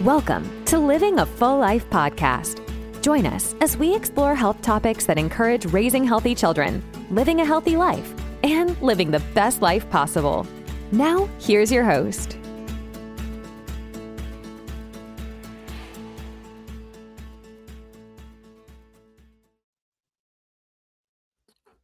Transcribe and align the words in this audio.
Welcome 0.00 0.64
to 0.64 0.76
Living 0.76 1.20
a 1.20 1.24
Full 1.24 1.56
Life 1.56 1.88
podcast. 1.88 2.60
Join 3.00 3.26
us 3.26 3.54
as 3.60 3.76
we 3.76 3.94
explore 3.94 4.34
health 4.34 4.60
topics 4.60 5.06
that 5.06 5.18
encourage 5.18 5.66
raising 5.66 6.02
healthy 6.02 6.34
children, 6.34 6.82
living 7.10 7.40
a 7.40 7.44
healthy 7.44 7.76
life, 7.76 8.12
and 8.42 8.76
living 8.82 9.12
the 9.12 9.20
best 9.34 9.62
life 9.62 9.88
possible. 9.90 10.48
Now, 10.90 11.28
here's 11.38 11.70
your 11.70 11.84
host. 11.84 12.36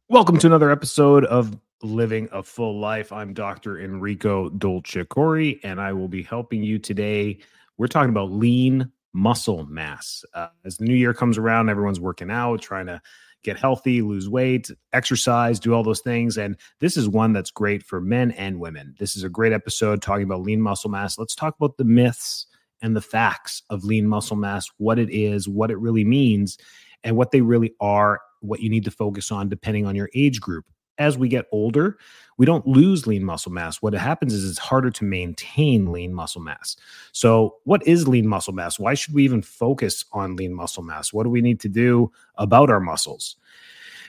Welcome 0.09 0.37
to 0.39 0.47
another 0.47 0.69
episode 0.69 1.23
of 1.23 1.57
Living 1.81 2.27
a 2.33 2.43
Full 2.43 2.77
Life. 2.77 3.13
I'm 3.13 3.33
Dr. 3.33 3.79
Enrico 3.79 4.49
Dolcecore, 4.49 5.61
and 5.63 5.79
I 5.79 5.93
will 5.93 6.09
be 6.09 6.23
helping 6.23 6.61
you 6.61 6.77
today. 6.77 7.39
We're 7.81 7.87
talking 7.87 8.11
about 8.11 8.31
lean 8.31 8.91
muscle 9.11 9.65
mass. 9.65 10.23
Uh, 10.35 10.49
as 10.63 10.77
the 10.77 10.85
new 10.85 10.93
year 10.93 11.15
comes 11.15 11.39
around, 11.39 11.67
everyone's 11.67 11.99
working 11.99 12.29
out, 12.29 12.61
trying 12.61 12.85
to 12.85 13.01
get 13.43 13.57
healthy, 13.57 14.03
lose 14.03 14.29
weight, 14.29 14.69
exercise, 14.93 15.59
do 15.59 15.73
all 15.73 15.81
those 15.81 16.01
things. 16.01 16.37
And 16.37 16.57
this 16.79 16.95
is 16.95 17.09
one 17.09 17.33
that's 17.33 17.49
great 17.49 17.81
for 17.81 17.99
men 17.99 18.33
and 18.33 18.59
women. 18.59 18.93
This 18.99 19.15
is 19.15 19.23
a 19.23 19.29
great 19.29 19.51
episode 19.51 20.03
talking 20.03 20.25
about 20.25 20.43
lean 20.43 20.61
muscle 20.61 20.91
mass. 20.91 21.17
Let's 21.17 21.33
talk 21.33 21.55
about 21.59 21.77
the 21.77 21.83
myths 21.83 22.45
and 22.83 22.95
the 22.95 23.01
facts 23.01 23.63
of 23.71 23.83
lean 23.83 24.05
muscle 24.05 24.37
mass, 24.37 24.69
what 24.77 24.99
it 24.99 25.09
is, 25.09 25.49
what 25.49 25.71
it 25.71 25.79
really 25.79 26.05
means, 26.05 26.59
and 27.03 27.17
what 27.17 27.31
they 27.31 27.41
really 27.41 27.73
are 27.79 28.21
what 28.41 28.59
you 28.59 28.69
need 28.69 28.85
to 28.85 28.91
focus 28.91 29.31
on 29.31 29.49
depending 29.49 29.87
on 29.87 29.95
your 29.95 30.11
age 30.13 30.39
group. 30.39 30.65
As 30.97 31.17
we 31.17 31.29
get 31.29 31.45
older, 31.51 31.97
we 32.37 32.45
don't 32.45 32.65
lose 32.67 33.07
lean 33.07 33.23
muscle 33.23 33.51
mass. 33.51 33.81
What 33.81 33.93
happens 33.93 34.33
is 34.33 34.49
it's 34.49 34.59
harder 34.59 34.91
to 34.91 35.03
maintain 35.03 35.91
lean 35.91 36.13
muscle 36.13 36.41
mass. 36.41 36.75
So, 37.11 37.57
what 37.63 37.85
is 37.87 38.07
lean 38.07 38.27
muscle 38.27 38.53
mass? 38.53 38.79
Why 38.79 38.93
should 38.93 39.13
we 39.13 39.23
even 39.23 39.41
focus 39.41 40.05
on 40.11 40.35
lean 40.35 40.53
muscle 40.53 40.83
mass? 40.83 41.13
What 41.13 41.23
do 41.23 41.29
we 41.29 41.41
need 41.41 41.59
to 41.61 41.69
do 41.69 42.11
about 42.35 42.69
our 42.69 42.79
muscles? 42.79 43.37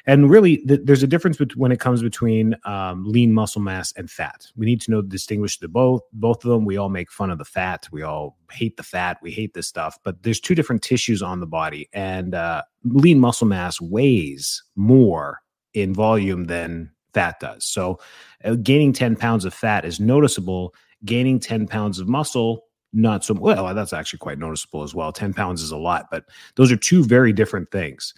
And 0.06 0.28
really, 0.28 0.58
th- 0.58 0.80
there's 0.82 1.04
a 1.04 1.06
difference 1.06 1.38
when 1.54 1.70
it 1.70 1.78
comes 1.78 2.02
between 2.02 2.56
um, 2.64 3.04
lean 3.04 3.32
muscle 3.32 3.60
mass 3.60 3.92
and 3.96 4.10
fat. 4.10 4.46
We 4.56 4.66
need 4.66 4.80
to 4.82 4.90
know 4.90 5.02
distinguish 5.02 5.58
the 5.58 5.68
both. 5.68 6.02
Both 6.12 6.44
of 6.44 6.50
them. 6.50 6.64
We 6.64 6.76
all 6.76 6.88
make 6.88 7.10
fun 7.10 7.30
of 7.30 7.38
the 7.38 7.44
fat. 7.44 7.88
We 7.92 8.02
all 8.02 8.36
hate 8.50 8.76
the 8.76 8.82
fat. 8.82 9.18
We 9.22 9.30
hate 9.30 9.54
this 9.54 9.68
stuff. 9.68 9.98
But 10.02 10.22
there's 10.22 10.40
two 10.40 10.54
different 10.54 10.82
tissues 10.82 11.22
on 11.22 11.40
the 11.40 11.46
body, 11.46 11.88
and 11.92 12.34
uh, 12.34 12.62
lean 12.84 13.20
muscle 13.20 13.46
mass 13.46 13.80
weighs 13.80 14.64
more 14.74 15.41
in 15.74 15.94
volume 15.94 16.44
than 16.44 16.90
fat 17.14 17.40
does. 17.40 17.64
So, 17.64 17.98
uh, 18.44 18.56
gaining 18.56 18.92
10 18.92 19.16
pounds 19.16 19.44
of 19.44 19.54
fat 19.54 19.84
is 19.84 20.00
noticeable. 20.00 20.74
Gaining 21.04 21.40
10 21.40 21.66
pounds 21.66 21.98
of 21.98 22.08
muscle 22.08 22.64
not 22.94 23.24
so 23.24 23.32
well 23.32 23.74
that's 23.74 23.94
actually 23.94 24.18
quite 24.18 24.38
noticeable 24.38 24.82
as 24.82 24.94
well 24.94 25.10
10 25.12 25.32
pounds 25.32 25.62
is 25.62 25.70
a 25.70 25.76
lot 25.78 26.08
but 26.10 26.26
those 26.56 26.70
are 26.70 26.76
two 26.76 27.02
very 27.02 27.32
different 27.32 27.70
things 27.70 28.12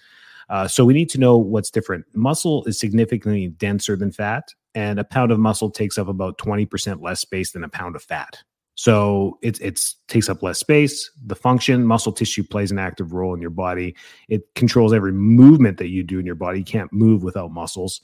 uh, 0.49 0.69
so 0.69 0.85
we 0.85 0.95
need 0.95 1.09
to 1.11 1.19
know 1.19 1.37
what's 1.37 1.71
different. 1.71 2.05
Muscle 2.15 2.65
is 2.65 2.79
significantly 2.79 3.49
denser 3.49 3.97
than 3.97 4.13
fat, 4.13 4.53
and 4.75 4.99
a 4.99 5.05
pound 5.05 5.33
of 5.33 5.39
muscle 5.39 5.71
takes 5.71 5.99
up 5.99 6.09
about 6.09 6.39
20% 6.39 7.03
less 7.03 7.21
space 7.21 7.53
than 7.53 7.65
a 7.65 7.69
pound 7.69 7.97
of 7.97 8.03
fat. 8.03 8.43
So 8.77 9.39
it 9.43 9.61
it's 9.61 9.97
takes 10.09 10.29
up 10.29 10.43
less 10.43 10.59
space. 10.59 11.11
The 11.25 11.37
function, 11.37 11.87
muscle 11.87 12.13
tissue 12.13 12.43
plays 12.43 12.71
an 12.71 12.79
active 12.79 13.13
role 13.13 13.35
in 13.35 13.41
your 13.41 13.51
body. 13.51 13.95
It 14.29 14.43
controls 14.55 14.93
every 14.93 15.13
movement 15.13 15.79
that 15.79 15.89
you 15.89 16.03
do 16.03 16.19
in 16.19 16.27
your 16.27 16.35
body. 16.35 16.59
You 16.59 16.65
can't 16.65 16.93
move 16.93 17.23
without 17.23 17.53
muscles. 17.53 18.01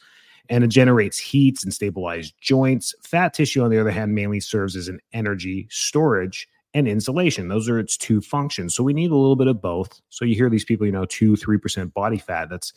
And 0.48 0.64
it 0.64 0.68
generates 0.68 1.18
heats 1.18 1.62
and 1.62 1.72
stabilized 1.72 2.34
joints. 2.40 2.94
Fat 3.02 3.34
tissue, 3.34 3.62
on 3.62 3.70
the 3.70 3.80
other 3.80 3.90
hand, 3.90 4.14
mainly 4.14 4.40
serves 4.40 4.74
as 4.74 4.88
an 4.88 5.00
energy 5.12 5.68
storage 5.70 6.48
and 6.74 6.88
insulation. 6.88 7.48
Those 7.48 7.68
are 7.68 7.78
its 7.78 7.96
two 7.96 8.20
functions. 8.20 8.74
So 8.74 8.82
we 8.82 8.92
need 8.92 9.10
a 9.10 9.16
little 9.16 9.36
bit 9.36 9.48
of 9.48 9.60
both. 9.60 10.00
So 10.08 10.24
you 10.24 10.34
hear 10.34 10.50
these 10.50 10.64
people, 10.64 10.86
you 10.86 10.92
know, 10.92 11.04
two, 11.04 11.32
3% 11.32 11.92
body 11.92 12.18
fat. 12.18 12.48
That's 12.48 12.72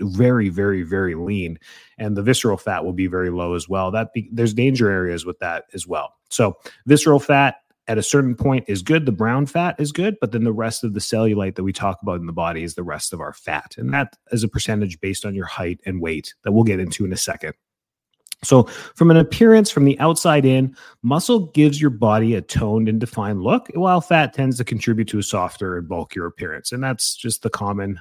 very, 0.00 0.48
very, 0.48 0.82
very 0.82 1.14
lean. 1.14 1.58
And 1.98 2.16
the 2.16 2.22
visceral 2.22 2.56
fat 2.56 2.84
will 2.84 2.92
be 2.92 3.06
very 3.06 3.30
low 3.30 3.54
as 3.54 3.68
well. 3.68 3.90
That 3.90 4.12
be, 4.12 4.28
there's 4.32 4.54
danger 4.54 4.90
areas 4.90 5.24
with 5.24 5.38
that 5.40 5.64
as 5.74 5.86
well. 5.86 6.14
So 6.30 6.56
visceral 6.86 7.20
fat 7.20 7.56
at 7.88 7.98
a 7.98 8.02
certain 8.02 8.34
point 8.34 8.66
is 8.68 8.82
good. 8.82 9.06
The 9.06 9.12
brown 9.12 9.46
fat 9.46 9.76
is 9.78 9.92
good, 9.92 10.16
but 10.20 10.32
then 10.32 10.44
the 10.44 10.52
rest 10.52 10.84
of 10.84 10.92
the 10.92 11.00
cellulite 11.00 11.54
that 11.56 11.64
we 11.64 11.72
talk 11.72 12.00
about 12.02 12.20
in 12.20 12.26
the 12.26 12.32
body 12.32 12.62
is 12.62 12.74
the 12.74 12.82
rest 12.82 13.12
of 13.12 13.20
our 13.20 13.32
fat. 13.32 13.74
And 13.78 13.92
that 13.94 14.16
is 14.30 14.44
a 14.44 14.48
percentage 14.48 15.00
based 15.00 15.24
on 15.24 15.34
your 15.34 15.46
height 15.46 15.80
and 15.86 16.00
weight 16.00 16.34
that 16.44 16.52
we'll 16.52 16.64
get 16.64 16.80
into 16.80 17.06
in 17.06 17.12
a 17.12 17.16
second. 17.16 17.54
So, 18.44 18.64
from 18.94 19.10
an 19.10 19.16
appearance 19.16 19.68
from 19.68 19.84
the 19.84 19.98
outside 19.98 20.44
in, 20.44 20.76
muscle 21.02 21.46
gives 21.46 21.80
your 21.80 21.90
body 21.90 22.36
a 22.36 22.40
toned 22.40 22.88
and 22.88 23.00
defined 23.00 23.42
look, 23.42 23.68
while 23.74 24.00
fat 24.00 24.32
tends 24.32 24.58
to 24.58 24.64
contribute 24.64 25.08
to 25.08 25.18
a 25.18 25.24
softer 25.24 25.76
and 25.76 25.88
bulkier 25.88 26.26
appearance. 26.26 26.70
And 26.70 26.82
that's 26.82 27.16
just 27.16 27.42
the 27.42 27.50
common 27.50 28.00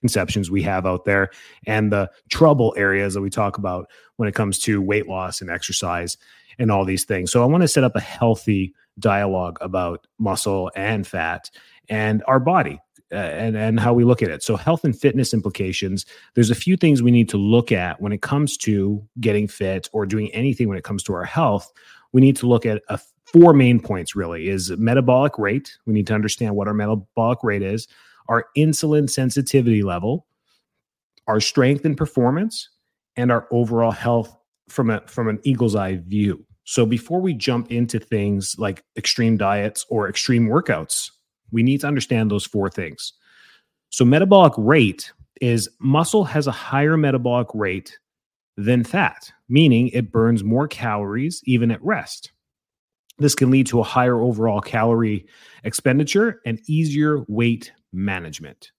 conceptions 0.00 0.50
we 0.50 0.62
have 0.62 0.86
out 0.86 1.04
there 1.04 1.30
and 1.66 1.92
the 1.92 2.10
trouble 2.30 2.74
areas 2.76 3.14
that 3.14 3.20
we 3.20 3.30
talk 3.30 3.58
about 3.58 3.88
when 4.16 4.28
it 4.28 4.34
comes 4.34 4.58
to 4.58 4.82
weight 4.82 5.08
loss 5.08 5.40
and 5.40 5.50
exercise 5.50 6.16
and 6.58 6.70
all 6.70 6.84
these 6.84 7.04
things. 7.04 7.30
So, 7.30 7.42
I 7.42 7.46
want 7.46 7.62
to 7.62 7.68
set 7.68 7.84
up 7.84 7.96
a 7.96 8.00
healthy 8.00 8.74
dialogue 8.98 9.58
about 9.60 10.06
muscle 10.18 10.70
and 10.74 11.06
fat 11.06 11.50
and 11.88 12.22
our 12.26 12.40
body 12.40 12.80
uh, 13.12 13.16
and 13.16 13.56
and 13.56 13.78
how 13.78 13.92
we 13.92 14.04
look 14.04 14.22
at 14.22 14.30
it. 14.30 14.42
So 14.42 14.56
health 14.56 14.84
and 14.84 14.98
fitness 14.98 15.32
implications. 15.32 16.06
There's 16.34 16.50
a 16.50 16.56
few 16.56 16.76
things 16.76 17.02
we 17.02 17.10
need 17.10 17.28
to 17.28 17.36
look 17.36 17.70
at 17.70 18.00
when 18.00 18.12
it 18.12 18.22
comes 18.22 18.56
to 18.58 19.00
getting 19.20 19.46
fit 19.46 19.88
or 19.92 20.06
doing 20.06 20.28
anything 20.34 20.68
when 20.68 20.78
it 20.78 20.84
comes 20.84 21.02
to 21.04 21.14
our 21.14 21.24
health. 21.24 21.72
We 22.12 22.20
need 22.20 22.36
to 22.36 22.46
look 22.46 22.66
at 22.66 22.82
a 22.88 22.98
four 23.26 23.52
main 23.52 23.78
points 23.80 24.16
really 24.16 24.48
is 24.48 24.70
metabolic 24.72 25.38
rate. 25.38 25.78
We 25.86 25.94
need 25.94 26.06
to 26.08 26.14
understand 26.14 26.56
what 26.56 26.68
our 26.68 26.74
metabolic 26.74 27.42
rate 27.42 27.62
is, 27.62 27.86
our 28.28 28.46
insulin 28.56 29.08
sensitivity 29.08 29.82
level, 29.82 30.26
our 31.26 31.40
strength 31.40 31.84
and 31.84 31.96
performance, 31.96 32.68
and 33.16 33.30
our 33.30 33.48
overall 33.50 33.90
health 33.90 34.36
from 34.68 34.90
a 34.90 35.00
from 35.06 35.28
an 35.28 35.40
eagle's 35.44 35.74
eye 35.74 35.96
view. 36.06 36.44
So 36.64 36.84
before 36.84 37.20
we 37.20 37.32
jump 37.32 37.70
into 37.70 38.00
things 38.00 38.56
like 38.58 38.84
extreme 38.96 39.36
diets 39.36 39.86
or 39.88 40.08
extreme 40.08 40.48
workouts, 40.48 41.10
we 41.52 41.62
need 41.62 41.80
to 41.82 41.86
understand 41.86 42.30
those 42.30 42.44
four 42.44 42.68
things. 42.68 43.12
So, 43.90 44.04
metabolic 44.04 44.52
rate 44.56 45.12
is 45.40 45.68
muscle 45.78 46.24
has 46.24 46.46
a 46.46 46.52
higher 46.52 46.96
metabolic 46.96 47.48
rate 47.54 47.98
than 48.56 48.84
fat, 48.84 49.30
meaning 49.48 49.88
it 49.88 50.10
burns 50.10 50.42
more 50.42 50.66
calories 50.66 51.40
even 51.44 51.70
at 51.70 51.82
rest. 51.84 52.32
This 53.18 53.34
can 53.34 53.50
lead 53.50 53.66
to 53.68 53.80
a 53.80 53.84
higher 53.84 54.20
overall 54.20 54.60
calorie 54.60 55.26
expenditure 55.64 56.40
and 56.44 56.60
easier 56.68 57.24
weight 57.28 57.72
management. 57.96 58.72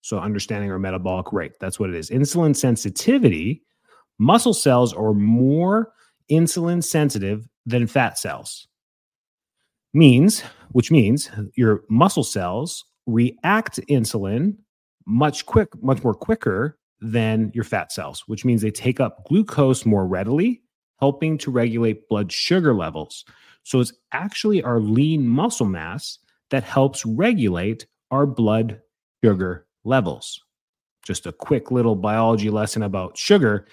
So, 0.00 0.18
understanding 0.18 0.70
our 0.70 0.78
metabolic 0.78 1.32
rate, 1.32 1.52
that's 1.60 1.78
what 1.80 1.90
it 1.90 1.96
is. 1.96 2.10
Insulin 2.10 2.54
sensitivity, 2.54 3.62
muscle 4.18 4.54
cells 4.54 4.92
are 4.92 5.14
more 5.14 5.92
insulin 6.30 6.82
sensitive 6.84 7.48
than 7.66 7.86
fat 7.86 8.18
cells 8.18 8.68
means, 9.94 10.42
which 10.72 10.90
means 10.90 11.30
your 11.54 11.84
muscle 11.88 12.24
cells 12.24 12.84
react 13.06 13.74
to 13.74 13.82
insulin 13.86 14.56
much 15.06 15.46
quick, 15.46 15.68
much 15.82 16.02
more 16.04 16.14
quicker 16.14 16.78
than 17.00 17.50
your 17.54 17.64
fat 17.64 17.92
cells, 17.92 18.24
which 18.26 18.44
means 18.44 18.60
they 18.60 18.70
take 18.70 19.00
up 19.00 19.24
glucose 19.26 19.86
more 19.86 20.06
readily, 20.06 20.62
helping 21.00 21.38
to 21.38 21.50
regulate 21.50 22.08
blood 22.08 22.30
sugar 22.30 22.74
levels. 22.74 23.24
So 23.62 23.80
it's 23.80 23.92
actually 24.12 24.62
our 24.62 24.80
lean 24.80 25.26
muscle 25.26 25.66
mass 25.66 26.18
that 26.50 26.64
helps 26.64 27.04
regulate 27.06 27.86
our 28.10 28.26
blood 28.26 28.80
sugar 29.24 29.66
levels. 29.84 30.42
Just 31.04 31.26
a 31.26 31.32
quick 31.32 31.70
little 31.70 31.96
biology 31.96 32.50
lesson 32.50 32.82
about 32.82 33.16
sugar 33.16 33.66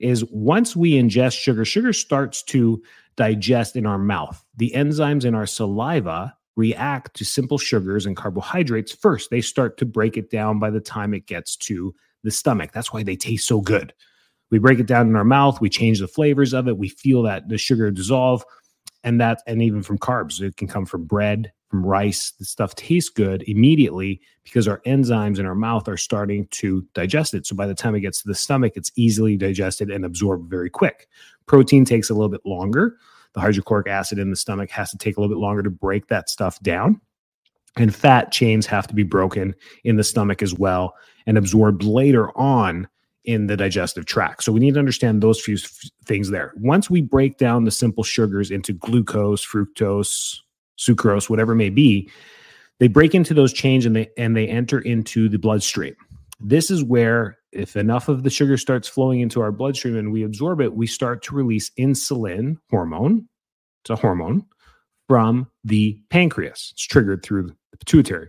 is 0.00 0.24
once 0.30 0.76
we 0.76 0.92
ingest 0.92 1.38
sugar, 1.38 1.64
sugar 1.64 1.92
starts 1.92 2.42
to 2.42 2.82
digest 3.16 3.76
in 3.76 3.86
our 3.86 3.98
mouth. 3.98 4.44
The 4.56 4.72
enzymes 4.74 5.24
in 5.24 5.34
our 5.34 5.46
saliva 5.46 6.34
react 6.56 7.16
to 7.16 7.24
simple 7.24 7.58
sugars 7.58 8.04
and 8.04 8.16
carbohydrates 8.16 8.92
first. 8.92 9.30
They 9.30 9.40
start 9.40 9.78
to 9.78 9.86
break 9.86 10.16
it 10.16 10.30
down 10.30 10.58
by 10.58 10.70
the 10.70 10.80
time 10.80 11.14
it 11.14 11.26
gets 11.26 11.56
to 11.56 11.94
the 12.24 12.30
stomach. 12.30 12.72
That's 12.72 12.92
why 12.92 13.02
they 13.02 13.16
taste 13.16 13.46
so 13.46 13.60
good. 13.60 13.94
We 14.50 14.58
break 14.58 14.78
it 14.78 14.86
down 14.86 15.08
in 15.08 15.16
our 15.16 15.24
mouth, 15.24 15.62
we 15.62 15.70
change 15.70 16.00
the 16.00 16.08
flavors 16.08 16.52
of 16.52 16.68
it, 16.68 16.76
we 16.76 16.90
feel 16.90 17.22
that 17.22 17.48
the 17.48 17.56
sugar 17.56 17.90
dissolve 17.90 18.44
and 19.02 19.18
that 19.20 19.42
and 19.46 19.62
even 19.62 19.82
from 19.82 19.98
carbs. 19.98 20.42
It 20.42 20.56
can 20.56 20.68
come 20.68 20.84
from 20.84 21.04
bread, 21.04 21.52
from 21.72 21.86
rice. 21.86 22.32
The 22.32 22.44
stuff 22.44 22.74
tastes 22.74 23.08
good 23.08 23.42
immediately 23.48 24.20
because 24.44 24.68
our 24.68 24.82
enzymes 24.82 25.38
in 25.38 25.46
our 25.46 25.54
mouth 25.54 25.88
are 25.88 25.96
starting 25.96 26.46
to 26.48 26.86
digest 26.92 27.32
it. 27.32 27.46
So 27.46 27.56
by 27.56 27.66
the 27.66 27.74
time 27.74 27.94
it 27.94 28.00
gets 28.00 28.20
to 28.20 28.28
the 28.28 28.34
stomach, 28.34 28.74
it's 28.76 28.92
easily 28.94 29.38
digested 29.38 29.90
and 29.90 30.04
absorbed 30.04 30.50
very 30.50 30.68
quick. 30.68 31.08
Protein 31.46 31.86
takes 31.86 32.10
a 32.10 32.12
little 32.12 32.28
bit 32.28 32.44
longer. 32.44 32.98
The 33.32 33.40
hydrochloric 33.40 33.88
acid 33.88 34.18
in 34.18 34.28
the 34.28 34.36
stomach 34.36 34.70
has 34.70 34.90
to 34.90 34.98
take 34.98 35.16
a 35.16 35.20
little 35.20 35.34
bit 35.34 35.40
longer 35.40 35.62
to 35.62 35.70
break 35.70 36.08
that 36.08 36.28
stuff 36.28 36.60
down. 36.60 37.00
And 37.78 37.94
fat 37.94 38.32
chains 38.32 38.66
have 38.66 38.86
to 38.88 38.94
be 38.94 39.02
broken 39.02 39.54
in 39.82 39.96
the 39.96 40.04
stomach 40.04 40.42
as 40.42 40.52
well 40.52 40.94
and 41.26 41.38
absorbed 41.38 41.84
later 41.84 42.36
on 42.36 42.86
in 43.24 43.46
the 43.46 43.56
digestive 43.56 44.04
tract. 44.04 44.44
So 44.44 44.52
we 44.52 44.60
need 44.60 44.74
to 44.74 44.78
understand 44.78 45.22
those 45.22 45.40
few 45.40 45.56
things 46.04 46.28
there. 46.28 46.52
Once 46.56 46.90
we 46.90 47.00
break 47.00 47.38
down 47.38 47.64
the 47.64 47.70
simple 47.70 48.04
sugars 48.04 48.50
into 48.50 48.74
glucose, 48.74 49.42
fructose, 49.46 50.41
sucrose, 50.78 51.30
whatever 51.30 51.52
it 51.52 51.56
may 51.56 51.70
be, 51.70 52.10
they 52.78 52.88
break 52.88 53.14
into 53.14 53.34
those 53.34 53.52
chains 53.52 53.86
and 53.86 53.94
they 53.94 54.10
and 54.16 54.36
they 54.36 54.48
enter 54.48 54.80
into 54.80 55.28
the 55.28 55.38
bloodstream. 55.38 55.94
This 56.40 56.70
is 56.70 56.82
where 56.82 57.38
if 57.52 57.76
enough 57.76 58.08
of 58.08 58.22
the 58.22 58.30
sugar 58.30 58.56
starts 58.56 58.88
flowing 58.88 59.20
into 59.20 59.40
our 59.40 59.52
bloodstream 59.52 59.96
and 59.96 60.10
we 60.10 60.24
absorb 60.24 60.60
it, 60.60 60.74
we 60.74 60.86
start 60.86 61.22
to 61.24 61.34
release 61.34 61.70
insulin 61.78 62.56
hormone. 62.70 63.28
It's 63.82 63.90
a 63.90 63.96
hormone 63.96 64.46
from 65.08 65.46
the 65.64 66.00
pancreas. 66.10 66.70
It's 66.72 66.86
triggered 66.86 67.22
through 67.22 67.52
the 67.70 67.76
pituitary. 67.76 68.28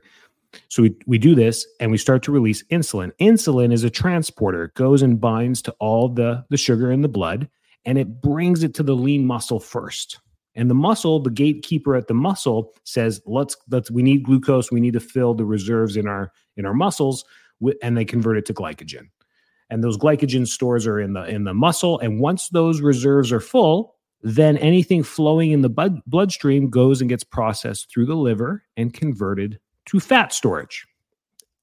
So 0.67 0.83
we, 0.83 0.95
we 1.07 1.17
do 1.17 1.33
this 1.33 1.65
and 1.79 1.91
we 1.91 1.97
start 1.97 2.21
to 2.23 2.31
release 2.31 2.63
insulin. 2.65 3.11
Insulin 3.19 3.73
is 3.73 3.83
a 3.83 3.89
transporter, 3.89 4.65
it 4.65 4.75
goes 4.75 5.01
and 5.01 5.19
binds 5.19 5.61
to 5.63 5.71
all 5.79 6.09
the, 6.09 6.45
the 6.49 6.57
sugar 6.57 6.91
in 6.91 7.01
the 7.01 7.07
blood 7.07 7.49
and 7.85 7.97
it 7.97 8.21
brings 8.21 8.63
it 8.63 8.73
to 8.75 8.83
the 8.83 8.95
lean 8.95 9.25
muscle 9.25 9.59
first. 9.59 10.19
And 10.55 10.69
the 10.69 10.75
muscle, 10.75 11.19
the 11.19 11.31
gatekeeper 11.31 11.95
at 11.95 12.07
the 12.07 12.13
muscle 12.13 12.73
says, 12.83 13.21
let's 13.25 13.57
let's 13.69 13.89
we 13.89 14.03
need 14.03 14.23
glucose, 14.23 14.71
we 14.71 14.81
need 14.81 14.93
to 14.93 14.99
fill 14.99 15.33
the 15.33 15.45
reserves 15.45 15.97
in 15.97 16.07
our 16.07 16.31
in 16.57 16.65
our 16.65 16.73
muscles, 16.73 17.25
and 17.81 17.97
they 17.97 18.05
convert 18.05 18.37
it 18.37 18.45
to 18.45 18.53
glycogen. 18.53 19.09
And 19.69 19.83
those 19.83 19.97
glycogen 19.97 20.47
stores 20.47 20.85
are 20.85 20.99
in 20.99 21.13
the 21.13 21.23
in 21.23 21.43
the 21.45 21.53
muscle. 21.53 21.99
And 21.99 22.19
once 22.19 22.49
those 22.49 22.81
reserves 22.81 23.31
are 23.31 23.39
full, 23.39 23.95
then 24.21 24.57
anything 24.57 25.01
flowing 25.03 25.51
in 25.51 25.61
the 25.61 25.69
blood, 25.69 26.01
bloodstream 26.05 26.69
goes 26.69 27.01
and 27.01 27.09
gets 27.09 27.23
processed 27.23 27.91
through 27.91 28.05
the 28.05 28.15
liver 28.15 28.63
and 28.77 28.93
converted 28.93 29.59
to 29.87 29.99
fat 29.99 30.33
storage. 30.33 30.85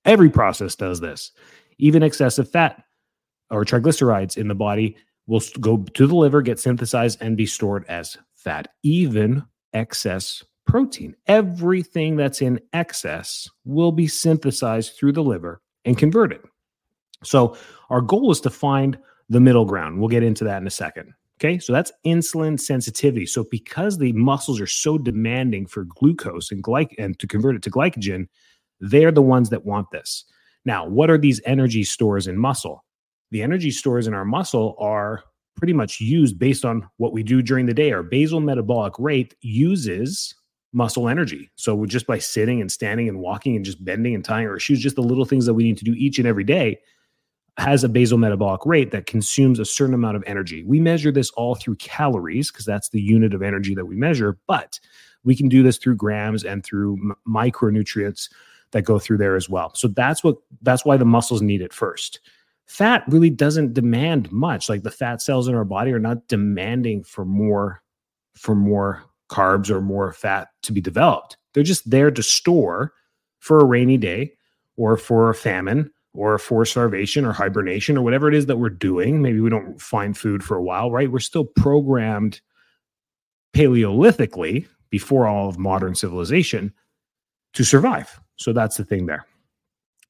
Every 0.05 0.31
process 0.31 0.75
does 0.75 1.01
this. 1.01 1.33
Even 1.79 2.03
excessive 2.03 2.51
fat 2.51 2.85
or 3.51 3.65
triglycerides 3.65 4.37
in 4.37 4.49
the 4.49 4.55
body 4.55 4.97
will 5.27 5.43
go 5.61 5.79
to 5.79 6.07
the 6.07 6.15
liver, 6.15 6.43
get 6.43 6.59
synthesized, 6.59 7.23
and 7.23 7.37
be 7.37 7.47
stored 7.47 7.85
as 7.89 8.19
fat. 8.43 8.69
Even 8.83 9.45
excess 9.73 10.43
protein, 10.67 11.15
everything 11.27 12.17
that's 12.17 12.43
in 12.43 12.61
excess 12.73 13.49
will 13.65 13.93
be 13.93 14.07
synthesized 14.07 14.97
through 14.97 15.13
the 15.13 15.23
liver 15.23 15.61
and 15.85 15.99
converted. 15.99 16.41
So, 17.23 17.57
our 17.91 18.01
goal 18.01 18.31
is 18.31 18.41
to 18.43 18.51
find 18.51 18.99
the 19.29 19.41
middle 19.41 19.65
ground. 19.65 19.99
We'll 19.99 20.09
get 20.09 20.23
into 20.23 20.45
that 20.45 20.61
in 20.61 20.67
a 20.67 20.71
second. 20.71 21.13
Okay, 21.41 21.59
so 21.59 21.73
that's 21.73 21.93
insulin 22.05 22.61
sensitivity. 22.61 23.25
So 23.25 23.45
because 23.51 23.97
the 23.97 24.13
muscles 24.13 24.61
are 24.61 24.67
so 24.67 24.99
demanding 24.99 25.67
for 25.67 25.85
glucose 25.85 26.53
and 26.53 26.63
glyc 26.63 26.91
and 26.99 27.19
to 27.19 27.27
convert 27.27 27.57
it 27.57 27.63
to 27.63 27.71
glycogen, 27.71 28.29
they're 28.81 29.11
the 29.11 29.23
ones 29.23 29.49
that 29.49 29.65
want 29.65 29.91
this. 29.91 30.27
Now, 30.67 30.87
what 30.87 31.09
are 31.09 31.17
these 31.17 31.41
energy 31.47 31.83
stores 31.83 32.27
in 32.27 32.37
muscle? 32.37 32.85
The 33.31 33.43
energy 33.43 33.71
stores 33.71 34.07
in 34.07 34.13
our 34.13 34.27
muscle 34.27 34.77
are 34.79 35.23
pretty 35.57 35.73
much 35.73 36.01
used 36.01 36.39
based 36.39 36.65
on 36.65 36.89
what 36.97 37.13
we 37.13 37.23
do 37.23 37.43
during 37.43 37.67
the 37.67 37.75
day. 37.75 37.93
Our 37.93 38.03
basal 38.03 38.41
metabolic 38.41 38.95
rate 38.99 39.35
uses 39.41 40.35
muscle 40.73 41.09
energy. 41.09 41.51
So 41.57 41.85
just 41.87 42.07
by 42.07 42.19
sitting 42.19 42.61
and 42.61 42.71
standing 42.71 43.09
and 43.09 43.19
walking 43.19 43.57
and 43.57 43.65
just 43.65 43.85
bending 43.85 44.15
and 44.15 44.25
tying 44.25 44.47
our 44.47 44.59
shoes, 44.59 44.81
just 44.81 44.97
the 44.97 45.03
little 45.03 45.25
things 45.25 45.47
that 45.47 45.55
we 45.55 45.65
need 45.65 45.79
to 45.79 45.85
do 45.85 45.95
each 45.95 46.19
and 46.19 46.27
every 46.27 46.45
day, 46.45 46.79
has 47.59 47.85
a 47.85 47.89
basal 47.89 48.17
metabolic 48.17 48.65
rate 48.65 48.91
that 48.91 49.07
consumes 49.07 49.59
a 49.59 49.65
certain 49.65 49.95
amount 49.95 50.17
of 50.17 50.25
energy. 50.27 50.65
We 50.65 50.81
measure 50.81 51.13
this 51.13 51.31
all 51.33 51.55
through 51.55 51.77
calories 51.77 52.51
because 52.51 52.65
that's 52.65 52.89
the 52.89 53.01
unit 53.01 53.35
of 53.35 53.43
energy 53.43 53.75
that 53.75 53.85
we 53.85 53.97
measure, 53.97 54.39
but 54.47 54.81
we 55.25 55.37
can 55.37 55.49
do 55.49 55.63
this 55.63 55.77
through 55.77 55.97
grams 55.97 56.45
and 56.45 56.65
through 56.65 56.95
m- 56.95 57.15
micronutrients 57.29 58.31
that 58.71 58.83
go 58.83 58.99
through 58.99 59.19
there 59.19 59.37
as 59.37 59.49
well. 59.49 59.75
So 59.75 59.89
that's 59.89 60.25
what 60.25 60.37
that's 60.63 60.85
why 60.85 60.97
the 60.97 61.05
muscles 61.05 61.43
need 61.43 61.61
it 61.61 61.73
first. 61.73 62.21
Fat 62.71 63.03
really 63.09 63.31
doesn't 63.31 63.75
demand 63.75 64.31
much. 64.31 64.69
Like 64.69 64.85
the 64.85 64.93
fat 64.93 65.21
cells 65.21 65.49
in 65.49 65.57
our 65.57 65.65
body 65.65 65.91
are 65.93 65.99
not 65.99 66.29
demanding 66.29 67.03
for 67.03 67.25
more 67.25 67.83
for 68.35 68.55
more 68.55 69.03
carbs 69.29 69.71
or 69.71 69.81
more 69.81 70.13
fat 70.13 70.51
to 70.63 70.73
be 70.73 70.81
developed. 70.81 71.37
They're 71.53 71.65
just 71.65 71.91
there 71.91 72.13
to 72.13 72.23
store 72.23 72.93
for 73.41 73.59
a 73.59 73.65
rainy 73.65 73.97
day 73.97 74.35
or 74.77 74.97
for 74.97 75.31
a 75.31 75.35
famine 75.35 75.91
or 76.15 76.39
for 76.39 76.65
starvation 76.65 77.25
or 77.25 77.33
hibernation 77.33 77.99
or 77.99 78.03
whatever 78.03 78.29
it 78.29 78.35
is 78.37 78.47
that 78.47 78.59
we're 78.59 78.71
doing. 78.71 79.21
Maybe 79.21 79.41
we 79.41 79.51
don't 79.51 79.81
find 79.83 80.17
food 80.17 80.45
for 80.45 80.57
a 80.57 80.63
while, 80.63 80.93
right? 80.93 81.11
We're 81.11 81.19
still 81.19 81.45
programmed 81.45 82.41
paleolithically 83.53 84.69
before 84.91 85.27
all 85.27 85.49
of 85.49 85.59
modern 85.59 85.97
civilization 85.97 86.73
to 87.55 87.65
survive. 87.65 88.21
So 88.37 88.53
that's 88.53 88.77
the 88.77 88.85
thing 88.85 89.07
there. 89.07 89.27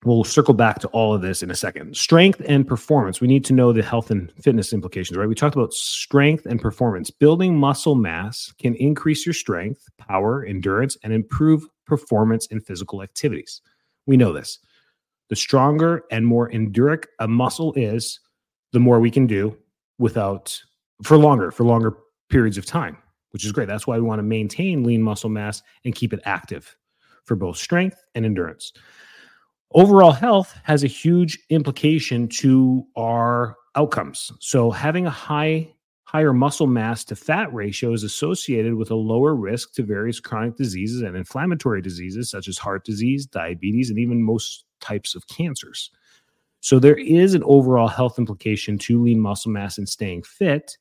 We'll 0.05 0.25
circle 0.25 0.55
back 0.55 0.79
to 0.79 0.89
all 0.89 1.13
of 1.13 1.21
this 1.21 1.43
in 1.43 1.51
a 1.51 1.55
second. 1.55 1.95
Strength 1.95 2.41
and 2.49 2.67
performance. 2.67 3.21
We 3.21 3.29
need 3.29 3.45
to 3.45 3.53
know 3.53 3.71
the 3.71 3.83
health 3.83 4.11
and 4.11 4.33
fitness 4.41 4.73
implications, 4.73 5.19
right? 5.19 5.29
We 5.29 5.35
talked 5.35 5.57
about 5.57 5.75
strength 5.75 6.47
and 6.47 6.59
performance. 6.59 7.11
Building 7.11 7.55
muscle 7.55 7.95
mass 7.95 8.51
can 8.59 8.75
increase 8.77 9.27
your 9.27 9.35
strength, 9.35 9.87
power, 9.99 10.43
endurance, 10.43 10.97
and 11.03 11.13
improve 11.13 11.67
performance 11.87 12.47
in 12.47 12.61
physical 12.61 13.03
activities. 13.03 13.61
We 14.07 14.17
know 14.17 14.33
this 14.33 14.59
the 15.29 15.37
stronger 15.37 16.03
and 16.11 16.27
more 16.27 16.51
enduric 16.51 17.09
a 17.19 17.29
muscle 17.29 17.75
is, 17.75 18.21
the 18.73 18.81
more 18.81 19.01
we 19.01 19.11
can 19.11 19.27
do 19.27 19.57
without 19.99 20.59
for 21.03 21.19
longer, 21.19 21.51
for 21.51 21.65
longer 21.65 21.97
periods 22.31 22.57
of 22.57 22.65
time, 22.65 22.97
which 23.31 23.45
is 23.45 23.53
great. 23.53 23.69
That's 23.69 23.87
why 23.87 23.97
we 23.97 24.03
want 24.03 24.19
to 24.19 24.25
maintain 24.25 24.83
lean 24.83 25.03
muscle 25.03 25.31
mass 25.31 25.63
and 25.85 25.95
keep 25.95 26.15
it 26.15 26.21
active 26.25 26.75
for 27.25 27.37
both 27.37 27.59
strength 27.59 28.03
and 28.15 28.25
endurance. 28.25 28.73
Overall 29.73 30.11
health 30.13 30.59
has 30.65 30.83
a 30.83 30.89
huge 30.89 31.39
implication 31.49 32.27
to 32.29 32.85
our 32.97 33.57
outcomes. 33.77 34.33
So 34.41 34.71
having 34.71 35.07
a 35.07 35.11
high 35.11 35.73
higher 36.05 36.33
muscle 36.33 36.67
mass 36.67 37.05
to 37.05 37.15
fat 37.15 37.55
ratio 37.55 37.93
is 37.93 38.03
associated 38.03 38.75
with 38.75 38.91
a 38.91 38.97
lower 38.97 39.37
risk 39.37 39.73
to 39.75 39.85
various 39.85 40.19
chronic 40.19 40.57
diseases 40.57 41.03
and 41.03 41.17
inflammatory 41.17 41.81
diseases 41.81 42.29
such 42.29 42.49
as 42.49 42.59
heart 42.59 42.85
disease, 42.85 43.27
diabetes, 43.27 43.91
and 43.91 43.99
even 44.01 44.21
most 44.21 44.65
types 44.81 45.15
of 45.15 45.25
cancers. 45.29 45.93
So 46.63 46.81
there 46.81 46.97
is 46.97 47.35
an 47.35 47.45
overall 47.45 47.87
health 47.87 48.19
implication 48.19 48.77
to 48.79 49.01
lean 49.01 49.21
muscle 49.21 49.53
mass 49.53 49.79
and 49.79 49.89
staying 49.89 50.25
fit. 50.25 50.77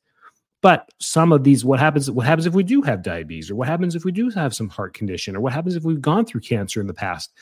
But 0.62 0.90
some 0.98 1.30
of 1.32 1.44
these, 1.44 1.64
what 1.64 1.78
happens? 1.78 2.10
What 2.10 2.26
happens 2.26 2.46
if 2.46 2.54
we 2.54 2.64
do 2.64 2.82
have 2.82 3.00
diabetes, 3.00 3.52
or 3.52 3.54
what 3.54 3.68
happens 3.68 3.94
if 3.94 4.04
we 4.04 4.10
do 4.10 4.30
have 4.30 4.52
some 4.52 4.68
heart 4.68 4.94
condition, 4.94 5.36
or 5.36 5.40
what 5.40 5.52
happens 5.52 5.76
if 5.76 5.84
we've 5.84 6.02
gone 6.02 6.26
through 6.26 6.40
cancer 6.40 6.80
in 6.80 6.88
the 6.88 6.92
past? 6.92 7.32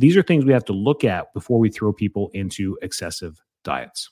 These 0.00 0.16
are 0.16 0.22
things 0.22 0.44
we 0.44 0.52
have 0.52 0.64
to 0.64 0.72
look 0.72 1.04
at 1.04 1.32
before 1.34 1.58
we 1.58 1.68
throw 1.68 1.92
people 1.92 2.30
into 2.34 2.78
excessive 2.82 3.40
diets. 3.64 4.10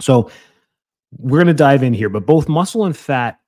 So 0.00 0.30
we're 1.18 1.38
going 1.38 1.46
to 1.46 1.54
dive 1.54 1.82
in 1.82 1.94
here, 1.94 2.08
but 2.08 2.26
both 2.26 2.48
muscle 2.48 2.84
and 2.84 2.96
fat 2.96 3.38